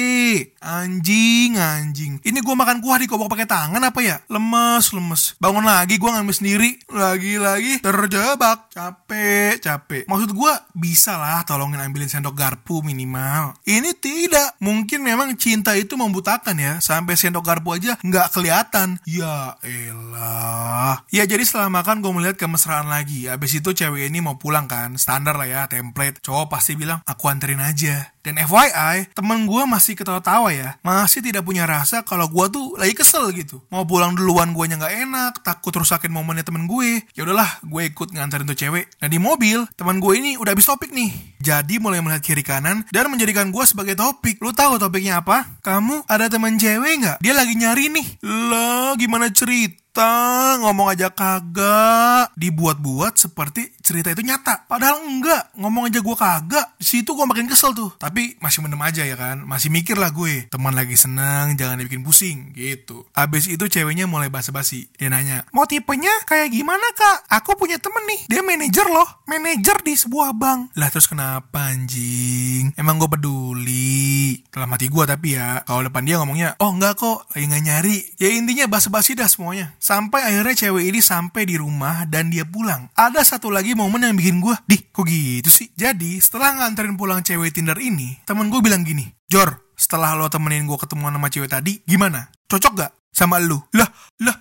Anjing, 0.65 1.61
anjing. 1.61 2.23
Ini 2.25 2.39
gue 2.41 2.55
makan 2.57 2.81
kuah 2.81 2.97
di 2.97 3.05
kobok 3.05 3.29
pakai 3.29 3.45
tangan 3.45 3.85
apa 3.85 4.01
ya? 4.01 4.17
Lemes, 4.33 4.95
lemes. 4.97 5.37
Bangun 5.37 5.67
lagi 5.67 6.01
gue 6.01 6.09
ngambil 6.09 6.33
sendiri. 6.33 6.71
Lagi-lagi 6.89 7.85
terjebak. 7.85 8.71
Capek, 8.71 9.61
capek. 9.61 10.09
Maksud 10.09 10.31
gue 10.33 10.53
bisa 10.73 11.19
lah 11.19 11.45
tolongin 11.45 11.83
ambilin 11.83 12.09
sendok 12.09 12.39
garpu 12.39 12.81
minimal. 12.81 13.59
Ini 13.67 13.93
tidak. 13.99 14.57
Mungkin 14.63 15.03
memang 15.03 15.35
cinta 15.35 15.75
itu 15.75 15.99
membutakan 15.99 16.57
ya. 16.57 16.81
Sampai 16.81 17.19
sendok 17.19 17.45
garpu 17.45 17.75
aja 17.75 17.99
nggak 18.01 18.33
kelihatan. 18.33 19.03
Ya 19.03 19.59
elah. 19.67 21.03
Ya 21.11 21.27
jadi 21.27 21.43
setelah 21.43 21.67
makan 21.69 21.99
gue 21.99 22.13
melihat 22.15 22.37
kemesraan 22.39 22.87
lagi. 22.87 23.27
Abis 23.27 23.59
itu 23.59 23.75
cewek 23.75 24.07
ini 24.07 24.23
mau 24.23 24.39
pulang 24.39 24.71
kan. 24.71 24.95
Standar 24.95 25.35
lah 25.35 25.49
ya, 25.51 25.63
template. 25.67 26.23
Cowok 26.23 26.55
pasti 26.55 26.79
bilang 26.79 26.94
bilang, 26.95 27.03
aku 27.07 27.25
anterin 27.27 27.59
aja. 27.59 28.15
Dan 28.25 28.41
FYI, 28.41 29.13
temen 29.13 29.45
gue 29.45 29.63
masih 29.69 29.93
ketawa-tawa 29.99 30.49
ya. 30.49 30.81
Masih 30.81 31.21
tidak 31.21 31.45
punya 31.45 31.69
rasa 31.69 32.01
kalau 32.01 32.25
gue 32.31 32.47
tuh 32.49 32.73
lagi 32.81 32.97
kesel 32.97 33.29
gitu. 33.37 33.61
Mau 33.69 33.85
pulang 33.85 34.17
duluan 34.17 34.57
gue 34.57 34.65
nggak 34.65 34.95
enak, 35.05 35.33
takut 35.45 35.77
rusakin 35.77 36.09
momennya 36.09 36.41
temen 36.41 36.65
gue. 36.65 37.05
Ya 37.13 37.29
udahlah, 37.29 37.61
gue 37.61 37.83
ikut 37.93 38.17
nganterin 38.17 38.49
tuh 38.49 38.57
cewek. 38.57 38.89
Nah 39.05 39.09
di 39.13 39.21
mobil, 39.21 39.69
teman 39.77 40.01
gue 40.01 40.13
ini 40.17 40.41
udah 40.41 40.57
habis 40.57 40.65
topik 40.65 40.95
nih. 40.97 41.13
Jadi 41.45 41.77
mulai 41.77 42.01
melihat 42.01 42.25
kiri 42.25 42.41
kanan 42.41 42.89
dan 42.89 43.13
menjadikan 43.13 43.53
gue 43.53 43.65
sebagai 43.69 43.93
topik. 43.93 44.41
Lu 44.41 44.57
tahu 44.57 44.81
topiknya 44.81 45.21
apa? 45.21 45.61
Kamu 45.61 46.09
ada 46.09 46.33
teman 46.33 46.57
cewek 46.57 47.05
nggak? 47.05 47.17
Dia 47.21 47.37
lagi 47.37 47.53
nyari 47.61 47.93
nih. 47.93 48.07
Lo 48.25 48.97
gimana 48.97 49.29
cerita? 49.29 49.84
Kita 49.95 50.59
ngomong 50.59 50.91
aja 50.91 51.07
kagak. 51.07 52.35
Dibuat-buat 52.35 53.15
seperti 53.15 53.79
cerita 53.79 54.11
itu 54.11 54.27
nyata. 54.27 54.67
Padahal 54.67 55.07
enggak 55.07 55.55
ngomong 55.55 55.87
aja 55.87 56.03
gue 56.03 56.17
kagak. 56.19 56.67
Di 56.83 56.99
situ 56.99 57.15
gue 57.15 57.23
makin 57.23 57.47
kesel 57.47 57.79
tuh. 57.79 57.95
Tapi 57.95 58.35
masih 58.43 58.67
mendem 58.67 58.83
aja 58.83 59.07
ya 59.07 59.15
kan. 59.15 59.47
Masih 59.47 59.71
mikir 59.71 59.95
lah 59.95 60.11
gue. 60.11 60.51
Teman 60.51 60.75
lagi 60.75 60.99
seneng 60.99 61.55
jangan 61.55 61.79
dibikin 61.79 62.03
pusing 62.03 62.51
gitu. 62.59 63.07
Abis 63.15 63.47
itu 63.47 63.71
ceweknya 63.71 64.11
mulai 64.11 64.35
basa-basi. 64.35 64.91
Dia 64.99 65.15
nanya 65.15 65.47
mau 65.55 65.63
tipenya 65.63 66.11
kayak 66.27 66.51
gimana 66.51 66.83
kak? 66.99 67.31
Aku 67.31 67.55
punya 67.55 67.79
temen 67.79 68.03
nih. 68.11 68.27
Dia 68.27 68.43
manajer 68.43 68.91
loh. 68.91 69.07
Manajer 69.31 69.79
di 69.87 69.95
sebuah 69.95 70.35
bank. 70.35 70.75
Lah 70.75 70.91
terus 70.91 71.07
kenapa 71.07 71.71
anjing? 71.71 72.75
Emang 72.75 72.99
gue 72.99 73.07
peduli. 73.07 74.43
Dalam 74.51 74.75
hati 74.75 74.91
gue 74.91 75.05
tapi 75.07 75.39
ya 75.39 75.63
kalau 75.63 75.87
depan 75.87 76.03
dia 76.03 76.19
ngomongnya 76.19 76.59
oh 76.59 76.75
enggak 76.75 76.99
kok. 76.99 77.31
Lagi 77.31 77.47
nggak 77.47 77.63
nyari. 77.63 77.99
Ya 78.19 78.35
intinya 78.35 78.67
basa-basi 78.67 79.15
dah 79.15 79.31
semuanya 79.31 79.71
Sampai 79.85 80.25
akhirnya 80.25 80.57
cewek 80.57 80.89
ini 80.89 81.05
sampai 81.05 81.45
di 81.45 81.61
rumah 81.61 82.09
dan 82.09 82.33
dia 82.33 82.49
pulang. 82.49 82.89
Ada 82.97 83.21
satu 83.37 83.53
lagi 83.53 83.77
momen 83.77 84.01
yang 84.01 84.17
bikin 84.17 84.41
gue, 84.41 84.57
di 84.65 84.81
kok 84.81 85.05
gitu 85.05 85.53
sih? 85.53 85.69
Jadi 85.77 86.17
setelah 86.25 86.57
nganterin 86.57 86.97
pulang 86.97 87.21
cewek 87.21 87.53
Tinder 87.53 87.77
ini, 87.77 88.17
temen 88.25 88.49
gue 88.49 88.65
bilang 88.65 88.81
gini, 88.81 89.05
Jor, 89.29 89.61
setelah 89.77 90.17
lo 90.17 90.33
temenin 90.33 90.65
gue 90.65 90.81
ketemuan 90.81 91.13
sama 91.13 91.29
cewek 91.29 91.53
tadi, 91.53 91.85
gimana? 91.85 92.33
Cocok 92.49 92.73
gak 92.81 92.93
sama 93.13 93.37
lu? 93.45 93.61
Lah, 93.77 93.93
lah, 94.25 94.37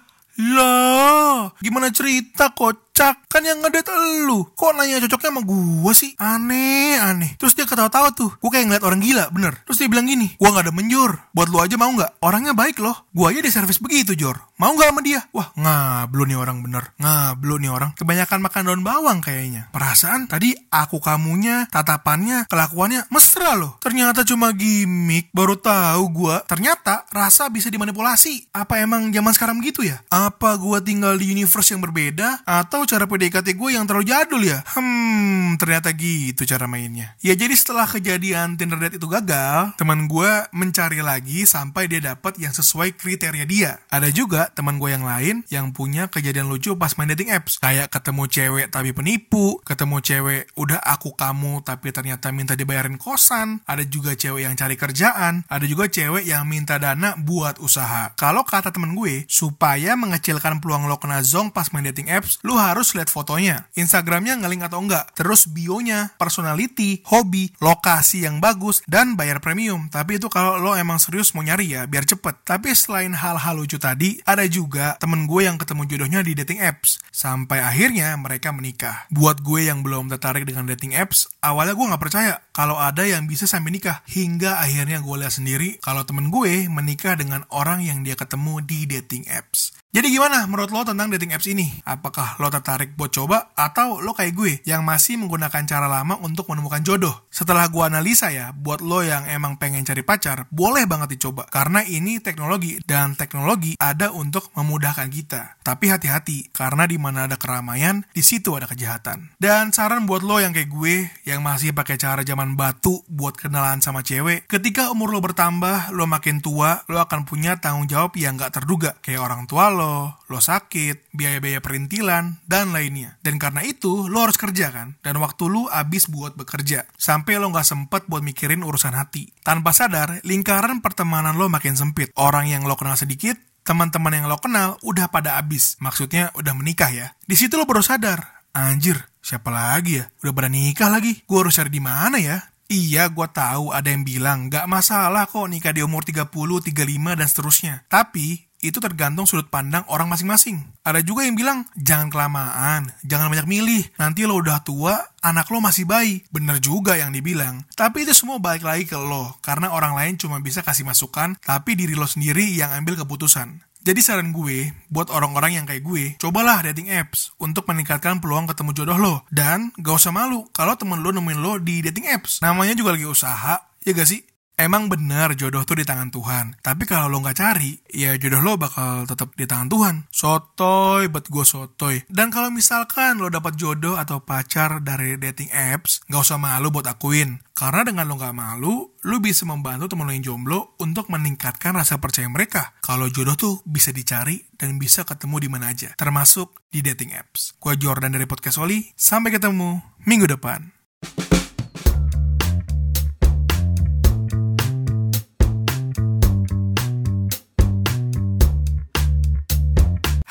lah, 0.47 1.51
gimana 1.59 1.91
cerita 1.91 2.55
kok 2.55 2.92
kocak 2.93 3.25
kan 3.25 3.41
yang 3.41 3.57
ngedate 3.57 3.89
lu. 4.29 4.45
Kok 4.53 4.77
nanya 4.77 5.01
cocoknya 5.01 5.33
sama 5.33 5.41
gue 5.41 5.93
sih? 5.97 6.13
Aneh 6.21 7.01
aneh. 7.01 7.33
Terus 7.41 7.57
dia 7.57 7.65
ketawa-tawa 7.65 8.13
tuh. 8.13 8.29
Gue 8.37 8.53
kayak 8.53 8.69
ngeliat 8.69 8.85
orang 8.85 9.01
gila 9.01 9.33
bener. 9.33 9.57
Terus 9.65 9.81
dia 9.81 9.89
bilang 9.89 10.05
gini 10.05 10.37
gue 10.37 10.45
nggak 10.45 10.69
ada 10.69 10.73
menjur. 10.77 11.17
Buat 11.33 11.49
lu 11.49 11.57
aja 11.57 11.73
mau 11.73 11.89
nggak? 11.89 12.21
Orangnya 12.21 12.53
baik 12.53 12.77
loh. 12.77 13.09
Gue 13.09 13.33
aja 13.33 13.41
di 13.41 13.49
servis 13.49 13.81
begitu 13.81 14.13
Jor. 14.13 14.37
Mau 14.61 14.77
nggak 14.77 14.93
sama 14.93 15.01
dia? 15.01 15.25
Wah 15.33 15.49
ngablu 15.57 16.29
nih 16.29 16.37
orang 16.37 16.61
bener. 16.61 16.93
Ngablu 17.01 17.65
nih 17.65 17.73
orang. 17.73 17.97
Kebanyakan 17.97 18.39
makan 18.45 18.61
daun 18.61 18.85
bawang 18.85 19.19
kayaknya. 19.25 19.73
Perasaan 19.73 20.29
tadi 20.29 20.53
aku 20.69 21.01
kamunya 21.01 21.65
tatapannya 21.73 22.45
kelakuannya 22.45 23.09
mesra 23.09 23.57
loh. 23.57 23.81
Ternyata 23.81 24.21
cuma 24.21 24.53
gimmick 24.53 25.33
baru 25.33 25.57
tahu 25.57 26.13
gue 26.13 26.35
ternyata 26.45 27.09
rasa 27.09 27.49
bisa 27.49 27.73
dimanipulasi. 27.73 28.53
Apa 28.53 28.85
emang 28.85 29.09
zaman 29.09 29.33
sekarang 29.33 29.57
gitu 29.65 29.81
ya? 29.81 29.97
Apa 30.13 30.61
gue 30.61 30.77
tinggal 30.85 31.17
di 31.17 31.33
universe 31.33 31.73
yang 31.73 31.81
berbeda? 31.81 32.45
Atau 32.45 32.82
Oh, 32.83 32.91
cara 32.99 33.07
PDKT 33.07 33.55
gue 33.55 33.79
yang 33.79 33.87
terlalu 33.87 34.11
jadul 34.11 34.43
ya? 34.43 34.59
Hmm, 34.75 35.55
ternyata 35.55 35.95
gitu 35.95 36.43
cara 36.43 36.67
mainnya. 36.67 37.15
Ya 37.23 37.31
jadi 37.31 37.55
setelah 37.55 37.87
kejadian 37.87 38.59
Tinder 38.59 38.75
date 38.75 38.99
itu 38.99 39.07
gagal, 39.07 39.71
teman 39.79 40.11
gue 40.11 40.31
mencari 40.51 40.99
lagi 40.99 41.47
sampai 41.47 41.87
dia 41.87 42.03
dapat 42.03 42.35
yang 42.43 42.51
sesuai 42.51 42.99
kriteria 42.99 43.47
dia. 43.47 43.79
Ada 43.87 44.11
juga 44.11 44.51
teman 44.51 44.83
gue 44.83 44.91
yang 44.91 45.07
lain 45.07 45.47
yang 45.47 45.71
punya 45.71 46.11
kejadian 46.11 46.51
lucu 46.51 46.75
pas 46.75 46.91
main 46.99 47.07
dating 47.07 47.31
apps. 47.31 47.55
Kayak 47.63 47.87
ketemu 47.87 48.27
cewek 48.27 48.67
tapi 48.67 48.91
penipu, 48.91 49.63
ketemu 49.63 50.03
cewek 50.03 50.41
udah 50.59 50.83
aku 50.83 51.15
kamu 51.15 51.63
tapi 51.63 51.95
ternyata 51.95 52.35
minta 52.35 52.51
dibayarin 52.51 52.99
kosan, 52.99 53.63
ada 53.63 53.87
juga 53.87 54.11
cewek 54.11 54.43
yang 54.43 54.59
cari 54.59 54.75
kerjaan, 54.75 55.47
ada 55.47 55.63
juga 55.63 55.87
cewek 55.87 56.27
yang 56.27 56.43
minta 56.43 56.75
dana 56.75 57.15
buat 57.15 57.63
usaha. 57.63 58.11
Kalau 58.19 58.43
kata 58.43 58.75
temen 58.75 58.91
gue, 58.91 59.23
supaya 59.31 59.95
mengecilkan 59.95 60.59
peluang 60.59 60.91
lo 60.91 60.99
kena 60.99 61.23
zong 61.23 61.47
pas 61.47 61.71
main 61.71 61.87
dating 61.87 62.11
apps, 62.11 62.43
lu 62.43 62.59
harus 62.59 62.72
lihat 62.81 63.13
fotonya. 63.13 63.69
Instagramnya 63.77 64.41
ngeling 64.41 64.65
atau 64.65 64.81
enggak, 64.81 65.13
terus 65.13 65.45
bionya, 65.45 66.17
personality, 66.17 67.05
hobi, 67.05 67.53
lokasi 67.61 68.25
yang 68.25 68.41
bagus, 68.41 68.81
dan 68.89 69.13
bayar 69.13 69.37
premium. 69.37 69.91
Tapi 69.93 70.17
itu 70.17 70.25
kalau 70.33 70.57
lo 70.57 70.73
emang 70.73 70.97
serius 70.97 71.37
mau 71.37 71.45
nyari 71.45 71.77
ya, 71.77 71.85
biar 71.85 72.09
cepet. 72.09 72.41
Tapi 72.41 72.73
selain 72.73 73.13
hal-hal 73.13 73.53
lucu 73.53 73.77
tadi, 73.77 74.17
ada 74.25 74.41
juga 74.49 74.97
temen 74.97 75.29
gue 75.29 75.45
yang 75.45 75.61
ketemu 75.61 75.85
jodohnya 75.85 76.25
di 76.25 76.33
dating 76.33 76.63
apps. 76.65 76.97
Sampai 77.13 77.61
akhirnya 77.61 78.17
mereka 78.17 78.49
menikah. 78.49 79.05
Buat 79.13 79.45
gue 79.45 79.69
yang 79.69 79.85
belum 79.85 80.09
tertarik 80.09 80.49
dengan 80.49 80.65
dating 80.65 80.97
apps, 80.97 81.29
awalnya 81.45 81.77
gue 81.77 81.85
nggak 81.85 82.01
percaya 82.01 82.33
kalau 82.55 82.81
ada 82.81 83.05
yang 83.05 83.29
bisa 83.29 83.45
sampai 83.45 83.69
nikah. 83.69 84.01
Hingga 84.09 84.57
akhirnya 84.63 85.03
gue 85.03 85.15
lihat 85.21 85.35
sendiri 85.35 85.77
kalau 85.83 86.01
temen 86.07 86.33
gue 86.33 86.65
menikah 86.71 87.13
dengan 87.13 87.45
orang 87.51 87.85
yang 87.85 88.01
dia 88.01 88.17
ketemu 88.17 88.63
di 88.63 88.89
dating 88.89 89.29
apps. 89.29 89.82
Jadi 89.93 90.09
gimana 90.09 90.49
menurut 90.49 90.73
lo 90.73 90.81
tentang 90.81 91.05
dating 91.13 91.37
apps 91.37 91.45
ini? 91.45 91.69
Apakah 91.85 92.41
lo 92.41 92.49
tertarik 92.49 92.97
buat 92.97 93.13
coba 93.13 93.53
atau 93.53 94.01
lo 94.01 94.17
kayak 94.17 94.33
gue 94.33 94.53
yang 94.65 94.81
masih 94.81 95.21
menggunakan 95.21 95.69
cara 95.69 95.85
lama 95.85 96.17
untuk 96.17 96.49
menemukan 96.49 96.81
jodoh? 96.81 97.13
Setelah 97.29 97.69
gue 97.69 97.85
analisa 97.85 98.33
ya, 98.33 98.49
buat 98.57 98.81
lo 98.81 99.05
yang 99.05 99.29
emang 99.29 99.61
pengen 99.61 99.85
cari 99.85 100.01
pacar, 100.01 100.49
boleh 100.49 100.89
banget 100.89 101.13
dicoba. 101.13 101.45
Karena 101.45 101.85
ini 101.85 102.17
teknologi 102.17 102.81
dan 102.89 103.13
teknologi 103.13 103.77
ada 103.77 104.09
untuk 104.09 104.49
memudahkan 104.57 105.13
kita. 105.13 105.61
Tapi 105.61 105.93
hati-hati, 105.93 106.49
karena 106.49 106.89
di 106.89 106.97
mana 106.97 107.29
ada 107.29 107.37
keramaian, 107.37 108.01
di 108.17 108.25
situ 108.25 108.57
ada 108.57 108.65
kejahatan. 108.65 109.37
Dan 109.37 109.77
saran 109.77 110.09
buat 110.09 110.25
lo 110.25 110.41
yang 110.41 110.57
kayak 110.57 110.73
gue, 110.73 111.05
yang 111.29 111.45
masih 111.45 111.69
pakai 111.69 112.01
cara 112.01 112.25
zaman 112.25 112.57
batu 112.57 113.05
buat 113.05 113.37
kenalan 113.37 113.77
sama 113.85 114.01
cewek, 114.01 114.49
ketika 114.49 114.89
umur 114.89 115.13
lo 115.13 115.21
bertambah, 115.21 115.93
lo 115.93 116.09
makin 116.09 116.41
tua, 116.41 116.81
lo 116.89 116.97
akan 116.97 117.29
punya 117.29 117.61
tanggung 117.61 117.85
jawab 117.85 118.17
yang 118.17 118.41
gak 118.41 118.57
terduga. 118.57 118.97
Kayak 119.05 119.21
orang 119.29 119.45
tua 119.45 119.69
lo, 119.69 119.82
lo, 119.83 120.15
lo 120.31 120.39
sakit, 120.39 121.11
biaya-biaya 121.11 121.59
perintilan, 121.59 122.39
dan 122.47 122.71
lainnya. 122.71 123.19
Dan 123.19 123.35
karena 123.35 123.67
itu, 123.67 124.07
lo 124.07 124.23
harus 124.23 124.39
kerja 124.39 124.71
kan? 124.71 124.95
Dan 125.03 125.19
waktu 125.19 125.51
lo 125.51 125.67
habis 125.67 126.07
buat 126.07 126.39
bekerja. 126.39 126.87
Sampai 126.95 127.35
lo 127.35 127.51
nggak 127.51 127.67
sempet 127.67 128.07
buat 128.07 128.23
mikirin 128.23 128.63
urusan 128.63 128.95
hati. 128.95 129.35
Tanpa 129.43 129.75
sadar, 129.75 130.23
lingkaran 130.23 130.79
pertemanan 130.79 131.35
lo 131.35 131.51
makin 131.51 131.75
sempit. 131.75 132.15
Orang 132.15 132.47
yang 132.47 132.63
lo 132.63 132.79
kenal 132.79 132.95
sedikit, 132.95 133.35
teman-teman 133.67 134.23
yang 134.23 134.25
lo 134.31 134.39
kenal 134.39 134.79
udah 134.79 135.11
pada 135.11 135.35
habis. 135.35 135.75
Maksudnya 135.83 136.31
udah 136.39 136.53
menikah 136.55 136.91
ya. 136.91 137.07
Di 137.27 137.35
situ 137.35 137.59
lo 137.59 137.67
baru 137.67 137.83
sadar, 137.83 138.47
anjir, 138.55 139.11
siapa 139.19 139.51
lagi 139.51 139.99
ya? 139.99 140.07
Udah 140.23 140.31
pada 140.31 140.49
nikah 140.49 140.87
lagi. 140.87 141.23
Gue 141.27 141.43
harus 141.43 141.59
cari 141.59 141.71
di 141.71 141.83
mana 141.83 142.19
ya? 142.19 142.39
Iya, 142.71 143.11
gue 143.11 143.27
tahu 143.27 143.75
ada 143.75 143.91
yang 143.91 144.07
bilang 144.07 144.47
gak 144.47 144.65
masalah 144.65 145.27
kok 145.27 145.45
nikah 145.45 145.75
di 145.75 145.83
umur 145.83 146.01
30, 146.01 146.31
35, 146.31 147.19
dan 147.19 147.27
seterusnya. 147.27 147.73
Tapi 147.91 148.52
itu 148.63 148.79
tergantung 148.79 149.27
sudut 149.27 149.51
pandang 149.51 149.83
orang 149.91 150.07
masing-masing. 150.07 150.63
Ada 150.87 151.03
juga 151.03 151.27
yang 151.27 151.35
bilang, 151.35 151.67
jangan 151.75 152.07
kelamaan, 152.07 152.87
jangan 153.03 153.27
banyak 153.27 153.45
milih, 153.45 153.83
nanti 153.99 154.23
lo 154.23 154.39
udah 154.39 154.63
tua, 154.63 154.95
anak 155.19 155.51
lo 155.51 155.59
masih 155.59 155.83
bayi. 155.83 156.23
Bener 156.31 156.63
juga 156.63 156.95
yang 156.95 157.11
dibilang. 157.11 157.67
Tapi 157.75 158.07
itu 158.07 158.15
semua 158.15 158.39
balik 158.39 158.63
lagi 158.63 158.87
ke 158.87 158.95
lo, 158.95 159.35
karena 159.43 159.75
orang 159.75 159.93
lain 159.93 160.15
cuma 160.15 160.39
bisa 160.39 160.63
kasih 160.63 160.87
masukan, 160.87 161.35
tapi 161.43 161.75
diri 161.75 161.93
lo 161.93 162.07
sendiri 162.07 162.47
yang 162.55 162.71
ambil 162.71 162.95
keputusan. 163.03 163.59
Jadi 163.83 163.99
saran 163.99 164.31
gue, 164.31 164.71
buat 164.87 165.11
orang-orang 165.11 165.59
yang 165.59 165.65
kayak 165.67 165.83
gue, 165.83 166.15
cobalah 166.15 166.63
dating 166.63 166.87
apps 166.87 167.35
untuk 167.35 167.67
meningkatkan 167.67 168.23
peluang 168.23 168.47
ketemu 168.47 168.71
jodoh 168.71 168.95
lo. 168.95 169.15
Dan 169.27 169.75
gak 169.75 169.99
usah 169.99 170.15
malu 170.15 170.47
kalau 170.55 170.79
temen 170.79 171.03
lo 171.03 171.11
nemuin 171.11 171.39
lo 171.43 171.59
di 171.59 171.83
dating 171.83 172.07
apps. 172.07 172.39
Namanya 172.39 172.79
juga 172.79 172.95
lagi 172.95 173.03
usaha, 173.03 173.59
ya 173.83 173.91
gak 173.91 174.07
sih? 174.07 174.23
Emang 174.53 174.85
benar 174.85 175.33
jodoh 175.33 175.65
tuh 175.65 175.81
di 175.81 175.85
tangan 175.85 176.13
Tuhan. 176.13 176.61
Tapi 176.61 176.85
kalau 176.85 177.09
lo 177.09 177.17
nggak 177.25 177.37
cari, 177.41 177.73
ya 177.89 178.13
jodoh 178.21 178.37
lo 178.37 178.53
bakal 178.53 179.09
tetap 179.09 179.33
di 179.33 179.49
tangan 179.49 179.65
Tuhan. 179.65 179.95
Sotoy, 180.13 181.09
bet 181.09 181.25
gue 181.25 181.41
sotoy. 181.41 182.05
Dan 182.05 182.29
kalau 182.29 182.53
misalkan 182.53 183.17
lo 183.17 183.33
dapat 183.33 183.57
jodoh 183.57 183.97
atau 183.97 184.21
pacar 184.21 184.85
dari 184.85 185.17
dating 185.17 185.49
apps, 185.49 186.05
nggak 186.05 186.21
usah 186.21 186.37
malu 186.37 186.69
buat 186.69 186.85
akuin. 186.85 187.41
Karena 187.57 187.81
dengan 187.81 188.05
lo 188.05 188.13
nggak 188.13 188.37
malu, 188.37 188.93
lo 188.93 189.17
bisa 189.17 189.41
membantu 189.49 189.89
temen 189.89 190.05
lo 190.05 190.13
yang 190.13 190.21
jomblo 190.21 190.77
untuk 190.77 191.09
meningkatkan 191.09 191.73
rasa 191.73 191.97
percaya 191.97 192.29
mereka. 192.29 192.77
Kalau 192.85 193.09
jodoh 193.09 193.33
tuh 193.33 193.55
bisa 193.65 193.89
dicari 193.89 194.37
dan 194.53 194.77
bisa 194.77 195.01
ketemu 195.01 195.41
di 195.41 195.49
mana 195.49 195.73
aja, 195.73 195.97
termasuk 195.97 196.61
di 196.69 196.85
dating 196.85 197.17
apps. 197.17 197.57
Gue 197.57 197.73
Jordan 197.73 198.13
dari 198.13 198.29
Podcast 198.29 198.61
Oli, 198.61 198.85
sampai 198.93 199.33
ketemu 199.33 199.81
minggu 200.05 200.29
depan. 200.29 200.69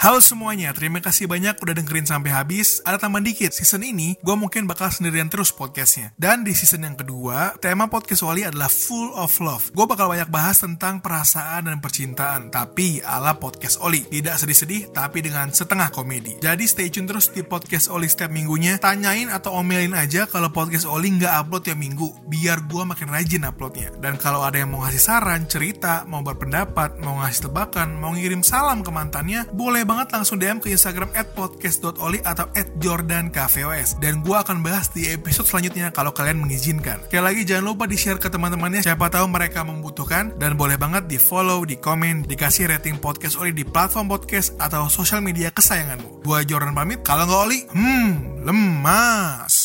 Halo 0.03 0.19
semuanya, 0.19 0.75
terima 0.75 0.99
kasih 0.99 1.31
banyak 1.31 1.63
udah 1.63 1.79
dengerin 1.79 2.11
sampai 2.11 2.35
habis. 2.35 2.83
Ada 2.83 3.07
tambahan 3.07 3.23
dikit, 3.23 3.55
season 3.55 3.87
ini 3.87 4.19
gue 4.19 4.35
mungkin 4.35 4.67
bakal 4.67 4.91
sendirian 4.91 5.31
terus 5.31 5.55
podcastnya. 5.55 6.11
Dan 6.19 6.43
di 6.43 6.51
season 6.59 6.83
yang 6.83 6.99
kedua, 6.99 7.55
tema 7.63 7.87
podcast 7.87 8.27
Wali 8.27 8.43
adalah 8.43 8.67
Full 8.67 9.15
of 9.15 9.31
Love. 9.39 9.71
Gue 9.71 9.87
bakal 9.87 10.11
banyak 10.11 10.27
bahas 10.27 10.59
tentang 10.59 10.99
perasaan 10.99 11.71
dan 11.71 11.79
percintaan, 11.79 12.51
tapi 12.51 12.99
ala 12.99 13.39
podcast 13.39 13.79
Oli. 13.79 14.03
Tidak 14.11 14.35
sedih-sedih, 14.43 14.91
tapi 14.91 15.23
dengan 15.23 15.55
setengah 15.55 15.95
komedi. 15.95 16.35
Jadi 16.43 16.67
stay 16.67 16.91
tune 16.91 17.07
terus 17.07 17.31
di 17.31 17.47
podcast 17.47 17.87
Oli 17.87 18.11
setiap 18.11 18.35
minggunya. 18.35 18.83
Tanyain 18.83 19.31
atau 19.31 19.55
omelin 19.55 19.95
aja 19.95 20.27
kalau 20.27 20.51
podcast 20.51 20.83
Oli 20.83 21.15
nggak 21.15 21.47
upload 21.47 21.63
tiap 21.71 21.79
minggu, 21.79 22.27
biar 22.27 22.67
gue 22.67 22.83
makin 22.83 23.07
rajin 23.07 23.47
uploadnya. 23.47 23.95
Dan 24.03 24.19
kalau 24.19 24.43
ada 24.43 24.59
yang 24.59 24.75
mau 24.75 24.83
ngasih 24.83 24.99
saran, 24.99 25.47
cerita, 25.47 26.03
mau 26.11 26.27
berpendapat, 26.27 26.99
mau 26.99 27.23
ngasih 27.23 27.47
tebakan, 27.47 28.03
mau 28.03 28.11
ngirim 28.19 28.43
salam 28.43 28.83
ke 28.83 28.91
mantannya, 28.91 29.47
boleh 29.55 29.92
banget 29.93 30.09
langsung 30.17 30.41
DM 30.41 30.57
ke 30.57 30.73
Instagram 30.73 31.13
at 31.13 31.37
podcast.oli 31.37 32.25
atau 32.25 32.49
at 32.57 32.69
jordankvos. 32.81 34.01
Dan 34.01 34.25
gue 34.25 34.33
akan 34.33 34.65
bahas 34.65 34.89
di 34.89 35.13
episode 35.13 35.45
selanjutnya 35.45 35.93
kalau 35.93 36.17
kalian 36.17 36.41
mengizinkan. 36.41 37.05
Sekali 37.05 37.21
lagi 37.21 37.41
jangan 37.45 37.65
lupa 37.77 37.85
di-share 37.85 38.17
ke 38.17 38.33
teman-temannya 38.33 38.81
siapa 38.81 39.13
tahu 39.13 39.29
mereka 39.29 39.61
membutuhkan. 39.63 40.35
Dan 40.41 40.57
boleh 40.57 40.81
banget 40.81 41.05
di 41.07 41.21
follow, 41.21 41.69
di 41.69 41.77
komen, 41.77 42.25
dikasih 42.25 42.73
rating 42.73 42.97
podcast 42.97 43.37
Oli 43.37 43.53
di 43.53 43.69
platform 43.69 44.09
podcast 44.09 44.57
atau 44.57 44.89
sosial 44.89 45.21
media 45.21 45.53
kesayanganmu. 45.53 46.25
Gue 46.25 46.41
Jordan 46.49 46.73
pamit, 46.73 47.05
kalau 47.05 47.29
nggak 47.29 47.43
Oli, 47.45 47.61
hmm, 47.69 48.11
lemas. 48.49 49.62